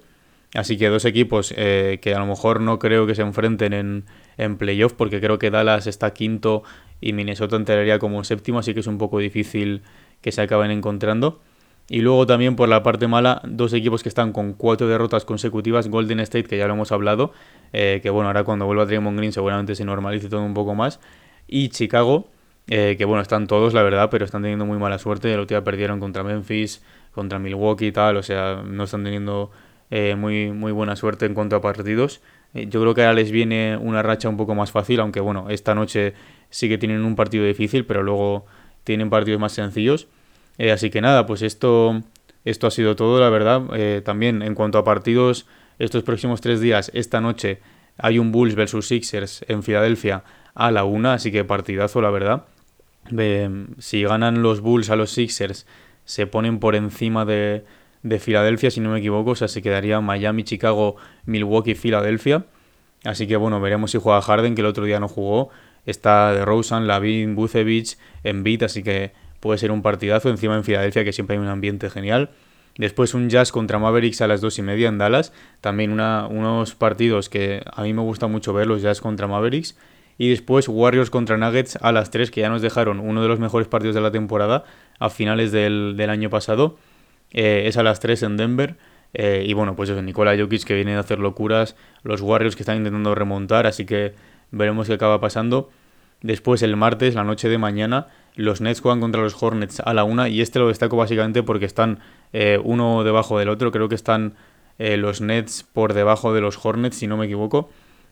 Así 0.53 0.77
que 0.77 0.88
dos 0.89 1.05
equipos 1.05 1.53
eh, 1.55 2.00
que 2.01 2.13
a 2.15 2.19
lo 2.19 2.25
mejor 2.25 2.60
no 2.60 2.79
creo 2.79 3.05
que 3.05 3.15
se 3.15 3.21
enfrenten 3.21 3.74
en, 3.74 4.05
en 4.38 4.57
playoff, 4.57 4.93
porque 4.93 5.21
creo 5.21 5.39
que 5.39 5.51
Dallas 5.51 5.88
está 5.88 6.12
quinto 6.13 6.63
y 7.00 7.13
Minnesota 7.13 7.55
entraría 7.55 8.00
como 8.00 8.24
séptimo, 8.24 8.60
así 8.60 8.74
que 8.74 8.81
es 8.81 8.88
un 8.88 8.98
poco 8.98 9.19
difícil 9.19 9.83
que 10.21 10.31
se 10.31 10.41
acaben 10.41 10.71
encontrando. 10.71 11.41
Y 11.93 12.00
luego 12.00 12.25
también 12.25 12.55
por 12.55 12.69
la 12.69 12.83
parte 12.83 13.10
mala, 13.10 13.41
dos 13.43 13.74
equipos 13.74 14.01
que 14.01 14.07
están 14.07 14.31
con 14.31 14.53
cuatro 14.53 14.88
derrotas 14.88 15.25
consecutivas, 15.25 15.89
Golden 15.89 16.21
State, 16.21 16.45
que 16.45 16.57
ya 16.57 16.65
lo 16.65 16.75
hemos 16.75 16.93
hablado, 16.93 17.33
eh, 17.74 18.00
que 18.01 18.10
bueno, 18.10 18.29
ahora 18.29 18.45
cuando 18.45 18.65
vuelva 18.65 18.86
Draymond 18.86 19.17
Green 19.17 19.33
seguramente 19.33 19.75
se 19.75 19.83
normalice 19.83 20.29
todo 20.29 20.41
un 20.41 20.53
poco 20.53 20.74
más, 20.74 21.01
y 21.50 21.67
Chicago, 21.67 22.29
eh, 22.67 22.95
que 22.98 23.03
bueno, 23.03 23.21
están 23.21 23.45
todos, 23.45 23.74
la 23.74 23.83
verdad, 23.83 24.07
pero 24.10 24.24
están 24.24 24.41
teniendo 24.41 24.65
muy 24.65 24.77
mala 24.77 25.00
suerte, 25.00 25.33
el 25.33 25.41
otro 25.41 25.57
día 25.57 25.65
perdieron 25.65 26.00
contra 26.00 26.24
Memphis, 26.24 26.81
contra 27.12 27.39
Milwaukee 27.39 27.88
y 27.88 27.91
tal, 27.91 28.15
o 28.15 28.24
sea, 28.24 28.63
no 28.65 28.86
están 28.86 29.03
teniendo 29.03 29.51
eh, 29.89 30.15
muy, 30.15 30.53
muy 30.53 30.71
buena 30.71 30.95
suerte 30.95 31.25
en 31.25 31.33
cuanto 31.33 31.57
a 31.57 31.62
partidos. 31.62 32.21
Eh, 32.53 32.67
yo 32.69 32.79
creo 32.79 32.95
que 32.95 33.01
ahora 33.01 33.15
les 33.15 33.31
viene 33.31 33.75
una 33.75 34.01
racha 34.01 34.29
un 34.29 34.38
poco 34.38 34.55
más 34.55 34.71
fácil, 34.71 35.01
aunque 35.01 35.19
bueno, 35.19 35.50
esta 35.50 35.75
noche 35.75 36.13
sí 36.50 36.69
que 36.69 36.77
tienen 36.77 37.03
un 37.03 37.17
partido 37.17 37.43
difícil, 37.43 37.86
pero 37.86 38.01
luego 38.01 38.45
tienen 38.86 39.10
partidos 39.10 39.41
más 39.41 39.51
sencillos. 39.51 40.07
Eh, 40.58 40.72
así 40.72 40.89
que 40.89 41.01
nada, 41.01 41.25
pues 41.25 41.41
esto, 41.41 42.01
esto 42.46 42.67
ha 42.67 42.72
sido 42.72 42.96
todo, 42.96 43.20
la 43.20 43.29
verdad. 43.29 43.62
también 44.03 44.41
en 44.41 44.55
cuanto 44.55 44.77
a 44.77 44.84
partidos, 44.84 45.48
estos 45.79 46.03
próximos 46.03 46.41
tres 46.41 46.62
días, 46.62 46.91
esta 46.93 47.22
noche 47.22 47.60
hay 47.98 48.20
un 48.20 48.31
Bulls 48.31 48.55
versus 48.55 48.88
Sixers 48.88 49.46
en 49.48 49.63
Filadelfia 49.63 50.24
a 50.53 50.72
la 50.72 50.84
una, 50.84 51.13
así 51.13 51.31
que 51.31 51.43
partidazo, 51.43 52.01
la 52.01 52.10
verdad. 52.10 52.46
si 53.79 54.03
ganan 54.03 54.41
los 54.41 54.62
Bulls 54.62 54.89
a 54.89 54.96
los 54.96 55.12
Sixers, 55.12 55.65
se 56.05 56.27
ponen 56.27 56.60
por 56.60 56.75
encima 56.75 57.25
de, 57.25 57.63
de 58.03 58.20
Filadelfia, 58.20 58.72
si 58.72 58.79
no 58.79 58.91
me 58.91 59.00
equivoco. 59.00 59.31
O 59.31 59.36
sea, 59.36 59.48
se 59.48 59.62
quedaría 59.62 60.01
Miami, 60.01 60.43
Chicago, 60.43 60.96
Milwaukee, 61.25 61.75
Filadelfia. 61.75 62.46
Así 63.03 63.27
que 63.27 63.36
bueno, 63.36 63.60
veremos 63.62 63.91
si 63.91 63.98
juega 63.98 64.22
Harden, 64.22 64.55
que 64.55 64.62
el 64.62 64.67
otro 64.67 64.86
día 64.86 65.00
no 65.00 65.08
jugó. 65.08 65.50
Está 65.86 66.34
de 66.34 66.46
Rosen, 66.46 66.86
Lavin, 66.86 67.36
Bucevic, 67.36 67.98
Embiid, 68.24 68.63
así 68.63 68.84
que 68.84 69.13
puede 69.41 69.57
ser 69.57 69.71
un 69.71 69.81
partidazo. 69.81 70.29
Encima 70.29 70.55
en 70.55 70.63
Filadelfia, 70.63 71.03
que 71.03 71.12
siempre 71.12 71.36
hay 71.36 71.41
un 71.41 71.50
ambiente 71.50 71.89
genial. 71.89 72.29
Después 72.77 73.13
un 73.13 73.29
Jazz 73.29 73.51
contra 73.51 73.79
Mavericks 73.79 74.21
a 74.21 74.27
las 74.27 74.39
dos 74.39 74.57
y 74.57 74.62
media 74.62 74.88
en 74.88 74.98
Dallas. 74.98 75.33
También 75.60 75.91
una, 75.91 76.25
unos 76.27 76.74
partidos 76.75 77.27
que 77.27 77.62
a 77.74 77.83
mí 77.83 77.93
me 77.93 78.01
gusta 78.01 78.27
mucho 78.27 78.53
ver, 78.53 78.67
los 78.67 78.81
Jazz 78.81 79.01
contra 79.01 79.27
Mavericks. 79.27 79.75
Y 80.17 80.29
después 80.29 80.69
Warriors 80.69 81.10
contra 81.10 81.36
Nuggets 81.36 81.77
a 81.81 81.91
las 81.91 82.12
3, 82.12 82.31
que 82.31 82.41
ya 82.41 82.50
nos 82.50 82.62
dejaron 82.62 83.00
uno 83.00 83.21
de 83.21 83.27
los 83.27 83.39
mejores 83.39 83.67
partidos 83.67 83.95
de 83.95 84.01
la 84.01 84.12
temporada 84.12 84.63
a 85.00 85.10
finales 85.10 85.51
del, 85.51 85.95
del 85.98 86.10
año 86.10 86.29
pasado. 86.29 86.77
Eh, 87.31 87.63
es 87.65 87.75
a 87.75 87.83
las 87.83 88.00
3 88.00 88.24
en 88.24 88.38
Denver. 88.38 88.77
Eh, 89.13 89.43
y 89.45 89.53
bueno, 89.53 89.75
pues 89.75 89.89
eso, 89.89 90.01
Nikola 90.01 90.38
Jokic 90.38 90.63
que 90.63 90.75
viene 90.75 90.95
a 90.95 91.00
hacer 91.00 91.19
locuras, 91.19 91.75
los 92.03 92.21
Warriors 92.21 92.55
que 92.55 92.63
están 92.63 92.77
intentando 92.77 93.13
remontar, 93.13 93.67
así 93.67 93.86
que 93.86 94.13
veremos 94.51 94.88
qué 94.88 94.93
acaba 94.93 95.19
pasando. 95.19 95.69
Después 96.22 96.61
el 96.61 96.77
martes, 96.77 97.15
la 97.15 97.24
noche 97.24 97.50
de 97.50 97.57
mañana, 97.57 98.07
los 98.35 98.61
Nets 98.61 98.81
juegan 98.81 99.00
contra 99.00 99.22
los 99.22 99.41
Hornets 99.41 99.81
a 99.81 99.94
la 99.94 100.03
1 100.03 100.27
y 100.27 100.41
este 100.41 100.59
lo 100.59 100.67
destaco 100.67 100.98
básicamente 100.98 101.44
porque 101.44 101.65
están 101.65 102.00
eh, 102.33 102.59
uno 102.63 103.03
debajo 103.03 103.37
del 103.37 103.50
otro, 103.50 103.72
creo 103.72 103.89
que 103.89 103.96
están 103.96 104.35
los 104.79 105.22
Nets 105.22 105.61
por 105.61 105.94
debajo 105.94 106.33
de 106.33 106.41
los 106.41 106.65
Hornets, 106.65 106.96
si 106.96 107.05
no 107.05 107.15
me 107.15 107.27
equivoco. 107.27 107.70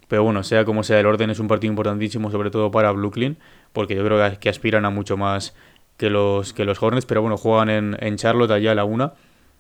Pero 0.08 0.24
bueno, 0.24 0.44
sea 0.44 0.66
como 0.66 0.84
sea, 0.84 1.00
el 1.00 1.08
orden 1.08 1.32
es 1.32 1.40
un 1.40 1.48
partido 1.48 1.72
importantísimo, 1.72 2.30
sobre 2.30 2.52
todo 2.52 2.70
para 2.70 2.92
Brooklyn, 2.92 3.38
porque 3.74 3.96
yo 3.96 4.04
creo 4.04 4.40
que 4.40 4.50
aspiran 4.50 4.86
a 4.86 4.92
mucho 4.92 5.18
más 5.18 5.56
que 5.98 6.10
los, 6.10 6.54
que 6.54 6.66
los 6.66 6.82
Hornets, 6.82 7.06
pero 7.06 7.22
bueno, 7.22 7.38
juegan 7.38 7.70
en, 7.70 7.98
en 8.00 8.16
Charlotte 8.16 8.52
allá 8.52 8.72
a 8.72 8.76
la 8.76 8.86
una. 8.86 9.14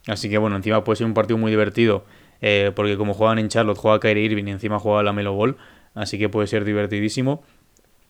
Así 0.08 0.30
que 0.30 0.38
bueno, 0.38 0.56
encima 0.56 0.84
puede 0.84 0.96
ser 0.96 1.06
un 1.06 1.14
partido 1.14 1.38
muy 1.38 1.52
divertido, 1.52 2.06
eh, 2.42 2.72
porque 2.76 2.98
como 2.98 3.14
juegan 3.14 3.38
en 3.38 3.50
Charlotte, 3.50 3.78
juega 3.78 4.00
Kyrie 4.00 4.24
Irving 4.24 4.46
y 4.46 4.52
encima 4.52 4.80
juega 4.80 5.04
la 5.04 5.14
Melo 5.14 5.34
Ball, 5.34 5.58
así 5.94 6.18
que 6.18 6.30
puede 6.30 6.48
ser 6.48 6.64
divertidísimo. 6.66 7.44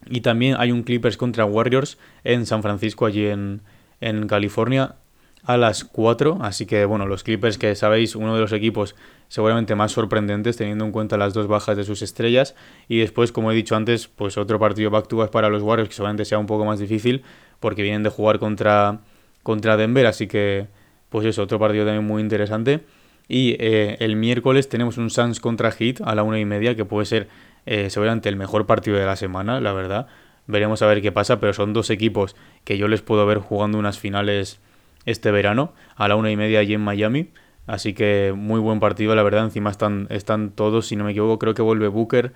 Y 0.05 0.21
también 0.21 0.55
hay 0.57 0.71
un 0.71 0.83
Clippers 0.83 1.17
contra 1.17 1.45
Warriors 1.45 1.97
en 2.23 2.45
San 2.45 2.61
Francisco, 2.61 3.05
allí 3.05 3.27
en, 3.27 3.61
en 4.01 4.27
California, 4.27 4.95
a 5.43 5.57
las 5.57 5.83
4. 5.83 6.39
Así 6.41 6.65
que 6.65 6.85
bueno, 6.85 7.05
los 7.05 7.23
Clippers 7.23 7.57
que 7.57 7.75
sabéis, 7.75 8.15
uno 8.15 8.35
de 8.35 8.41
los 8.41 8.51
equipos 8.53 8.95
seguramente 9.27 9.75
más 9.75 9.91
sorprendentes 9.91 10.57
teniendo 10.57 10.85
en 10.85 10.91
cuenta 10.91 11.17
las 11.17 11.33
dos 11.33 11.47
bajas 11.47 11.77
de 11.77 11.83
sus 11.83 12.01
estrellas. 12.01 12.55
Y 12.87 12.99
después, 12.99 13.31
como 13.31 13.51
he 13.51 13.55
dicho 13.55 13.75
antes, 13.75 14.07
pues 14.07 14.37
otro 14.37 14.59
partido 14.59 14.89
back 14.89 15.07
to 15.07 15.29
para 15.31 15.49
los 15.49 15.63
Warriors 15.63 15.89
que 15.89 15.95
seguramente 15.95 16.25
sea 16.25 16.39
un 16.39 16.47
poco 16.47 16.65
más 16.65 16.79
difícil 16.79 17.23
porque 17.59 17.83
vienen 17.83 18.03
de 18.03 18.09
jugar 18.09 18.39
contra, 18.39 18.99
contra 19.43 19.77
Denver. 19.77 20.05
Así 20.05 20.27
que 20.27 20.67
pues 21.09 21.25
eso, 21.25 21.43
otro 21.43 21.59
partido 21.59 21.85
también 21.85 22.05
muy 22.05 22.21
interesante. 22.21 22.81
Y 23.27 23.55
eh, 23.59 23.97
el 23.99 24.15
miércoles 24.15 24.69
tenemos 24.69 24.97
un 24.97 25.11
Suns 25.11 25.39
contra 25.39 25.71
Heat 25.71 26.01
a 26.03 26.15
la 26.15 26.23
una 26.23 26.39
y 26.39 26.45
media 26.45 26.75
que 26.75 26.85
puede 26.85 27.05
ser 27.05 27.27
eh, 27.65 27.89
seguramente 27.89 28.29
el 28.29 28.35
mejor 28.35 28.65
partido 28.65 28.97
de 28.97 29.05
la 29.05 29.15
semana, 29.15 29.59
la 29.61 29.73
verdad. 29.73 30.07
Veremos 30.47 30.81
a 30.81 30.87
ver 30.87 31.01
qué 31.01 31.11
pasa, 31.11 31.39
pero 31.39 31.53
son 31.53 31.73
dos 31.73 31.89
equipos 31.89 32.35
que 32.63 32.77
yo 32.77 32.87
les 32.87 33.01
puedo 33.01 33.25
ver 33.25 33.37
jugando 33.37 33.77
unas 33.77 33.99
finales 33.99 34.59
este 35.05 35.31
verano 35.31 35.73
a 35.95 36.07
la 36.07 36.15
una 36.15 36.31
y 36.31 36.37
media 36.37 36.59
allí 36.59 36.73
en 36.73 36.81
Miami. 36.81 37.29
Así 37.67 37.93
que 37.93 38.33
muy 38.35 38.59
buen 38.59 38.79
partido, 38.79 39.13
la 39.13 39.21
verdad. 39.21 39.43
Encima 39.43 39.69
están, 39.69 40.07
están 40.09 40.51
todos, 40.51 40.87
si 40.87 40.95
no 40.95 41.03
me 41.03 41.11
equivoco, 41.11 41.37
creo 41.37 41.53
que 41.53 41.61
vuelve 41.61 41.87
Booker. 41.87 42.33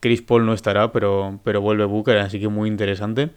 Chris 0.00 0.20
Paul 0.20 0.44
no 0.44 0.52
estará, 0.52 0.92
pero, 0.92 1.40
pero 1.42 1.62
vuelve 1.62 1.86
Booker, 1.86 2.18
así 2.18 2.38
que 2.38 2.48
muy 2.48 2.68
interesante. 2.68 3.30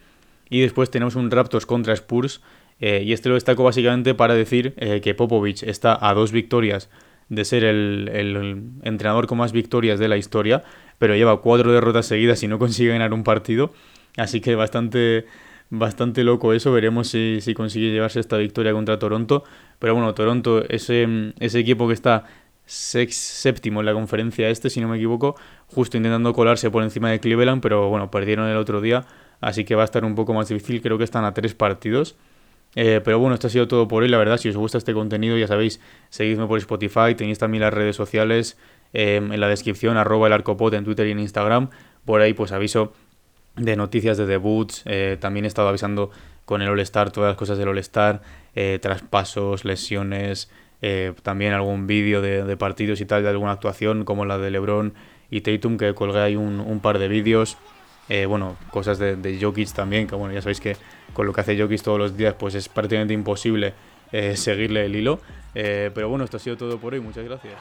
Y 0.49 0.59
después 0.59 0.91
tenemos 0.91 1.15
un 1.15 1.31
Raptors 1.31 1.65
contra 1.65 1.93
Spurs. 1.93 2.41
Eh, 2.79 3.03
y 3.05 3.13
este 3.13 3.29
lo 3.29 3.35
destaco 3.35 3.63
básicamente 3.63 4.13
para 4.13 4.35
decir 4.35 4.73
eh, 4.77 5.01
que 5.01 5.15
Popovich 5.15 5.63
está 5.63 5.97
a 5.99 6.13
dos 6.13 6.31
victorias 6.31 6.89
de 7.29 7.45
ser 7.45 7.63
el, 7.63 8.09
el, 8.13 8.63
entrenador 8.83 9.27
con 9.27 9.37
más 9.37 9.51
victorias 9.51 9.99
de 9.99 10.07
la 10.07 10.17
historia, 10.17 10.63
pero 10.97 11.15
lleva 11.15 11.41
cuatro 11.41 11.71
derrotas 11.71 12.05
seguidas 12.05 12.41
y 12.43 12.47
no 12.47 12.59
consigue 12.59 12.91
ganar 12.91 13.13
un 13.13 13.23
partido. 13.23 13.73
Así 14.17 14.41
que 14.41 14.55
bastante, 14.55 15.25
bastante 15.69 16.23
loco 16.23 16.53
eso. 16.53 16.71
Veremos 16.71 17.09
si, 17.09 17.41
consigue 17.55 17.91
llevarse 17.91 18.19
esta 18.19 18.37
victoria 18.37 18.73
contra 18.73 18.99
Toronto. 18.99 19.43
Pero 19.79 19.93
bueno, 19.93 20.13
Toronto, 20.13 20.63
ese, 20.69 21.33
ese 21.39 21.59
equipo 21.59 21.87
que 21.87 21.93
está 21.93 22.25
séptimo 22.65 23.79
en 23.79 23.85
la 23.85 23.93
conferencia 23.93 24.49
este, 24.49 24.69
si 24.69 24.81
no 24.81 24.89
me 24.89 24.97
equivoco, 24.97 25.35
justo 25.67 25.95
intentando 25.95 26.33
colarse 26.33 26.69
por 26.69 26.83
encima 26.83 27.09
de 27.09 27.21
Cleveland, 27.21 27.61
pero 27.61 27.89
bueno, 27.89 28.11
perdieron 28.11 28.49
el 28.49 28.57
otro 28.57 28.81
día, 28.81 29.05
así 29.39 29.63
que 29.63 29.73
va 29.73 29.83
a 29.83 29.85
estar 29.85 30.03
un 30.03 30.15
poco 30.15 30.33
más 30.33 30.49
difícil. 30.49 30.81
Creo 30.81 30.97
que 30.97 31.05
están 31.05 31.23
a 31.23 31.33
tres 31.33 31.53
partidos. 31.53 32.17
Eh, 32.79 33.01
pero 33.03 33.17
bueno, 33.17 33.33
esto 33.33 33.47
ha 33.47 33.49
sido 33.49 33.67
todo 33.67 33.87
por 33.87 34.03
hoy. 34.03 34.09
La 34.09 34.19
verdad, 34.19 34.37
si 34.37 34.49
os 34.49 34.55
gusta 34.55 34.77
este 34.77 34.93
contenido, 34.93 35.35
ya 35.35 35.47
sabéis, 35.47 35.81
seguidme 36.09 36.45
por 36.45 36.59
Spotify, 36.59 37.15
tenéis 37.17 37.39
también 37.39 37.63
las 37.63 37.73
redes 37.73 37.95
sociales 37.95 38.57
eh, 38.93 39.15
en 39.17 39.39
la 39.39 39.47
descripción, 39.47 39.97
arroba 39.97 40.27
el 40.27 40.33
arcopot 40.33 40.73
en 40.73 40.85
Twitter 40.85 41.07
y 41.07 41.11
en 41.11 41.19
Instagram. 41.19 41.69
Por 42.05 42.21
ahí, 42.21 42.33
pues 42.33 42.51
aviso 42.51 42.93
de 43.55 43.75
noticias 43.75 44.17
de 44.17 44.25
debuts. 44.25 44.83
Eh, 44.85 45.17
también 45.19 45.45
he 45.45 45.47
estado 45.47 45.67
avisando 45.67 46.11
con 46.45 46.61
el 46.61 46.69
All-Star 46.69 47.11
todas 47.11 47.31
las 47.31 47.37
cosas 47.37 47.57
del 47.57 47.67
All-Star, 47.67 48.21
eh, 48.55 48.79
traspasos, 48.81 49.65
lesiones, 49.65 50.49
eh, 50.81 51.13
también 51.23 51.53
algún 51.53 51.87
vídeo 51.87 52.21
de, 52.21 52.55
partidos 52.57 53.01
y 53.01 53.05
tal, 53.05 53.23
de 53.23 53.29
alguna 53.29 53.51
actuación 53.51 54.05
como 54.05 54.25
la 54.25 54.37
de 54.37 54.51
LeBron 54.51 54.93
y 55.29 55.41
Tatum, 55.41 55.77
que 55.77 55.93
colgué 55.93 56.19
ahí 56.19 56.35
un, 56.35 56.79
par 56.81 56.99
de 56.99 57.07
vídeos. 57.07 57.57
Bueno, 58.27 58.57
cosas 58.71 58.99
de, 58.99 59.15
de, 59.15 59.39
Jokic 59.39 59.71
también, 59.73 60.07
que 60.07 60.15
bueno, 60.15 60.33
ya 60.33 60.41
sabéis 60.41 60.61
que 60.61 60.77
con 61.13 61.25
lo 61.25 61.33
que 61.33 61.41
hace 61.41 61.59
Jokic 61.59 61.81
todos 61.81 61.99
los 61.99 62.15
días, 62.15 62.35
pues 62.37 62.55
es 62.55 62.69
prácticamente 62.69 63.13
imposible 63.13 63.73
seguirle 64.35 64.85
el 64.85 64.95
hilo. 64.95 65.19
pero 65.53 66.09
bueno, 66.09 66.23
esto 66.23 66.37
ha 66.37 66.39
sido 66.39 66.57
todo 66.57 66.77
por 66.77 66.93
hoy, 66.93 67.01
muchas 67.01 67.25
gracias. 67.25 67.55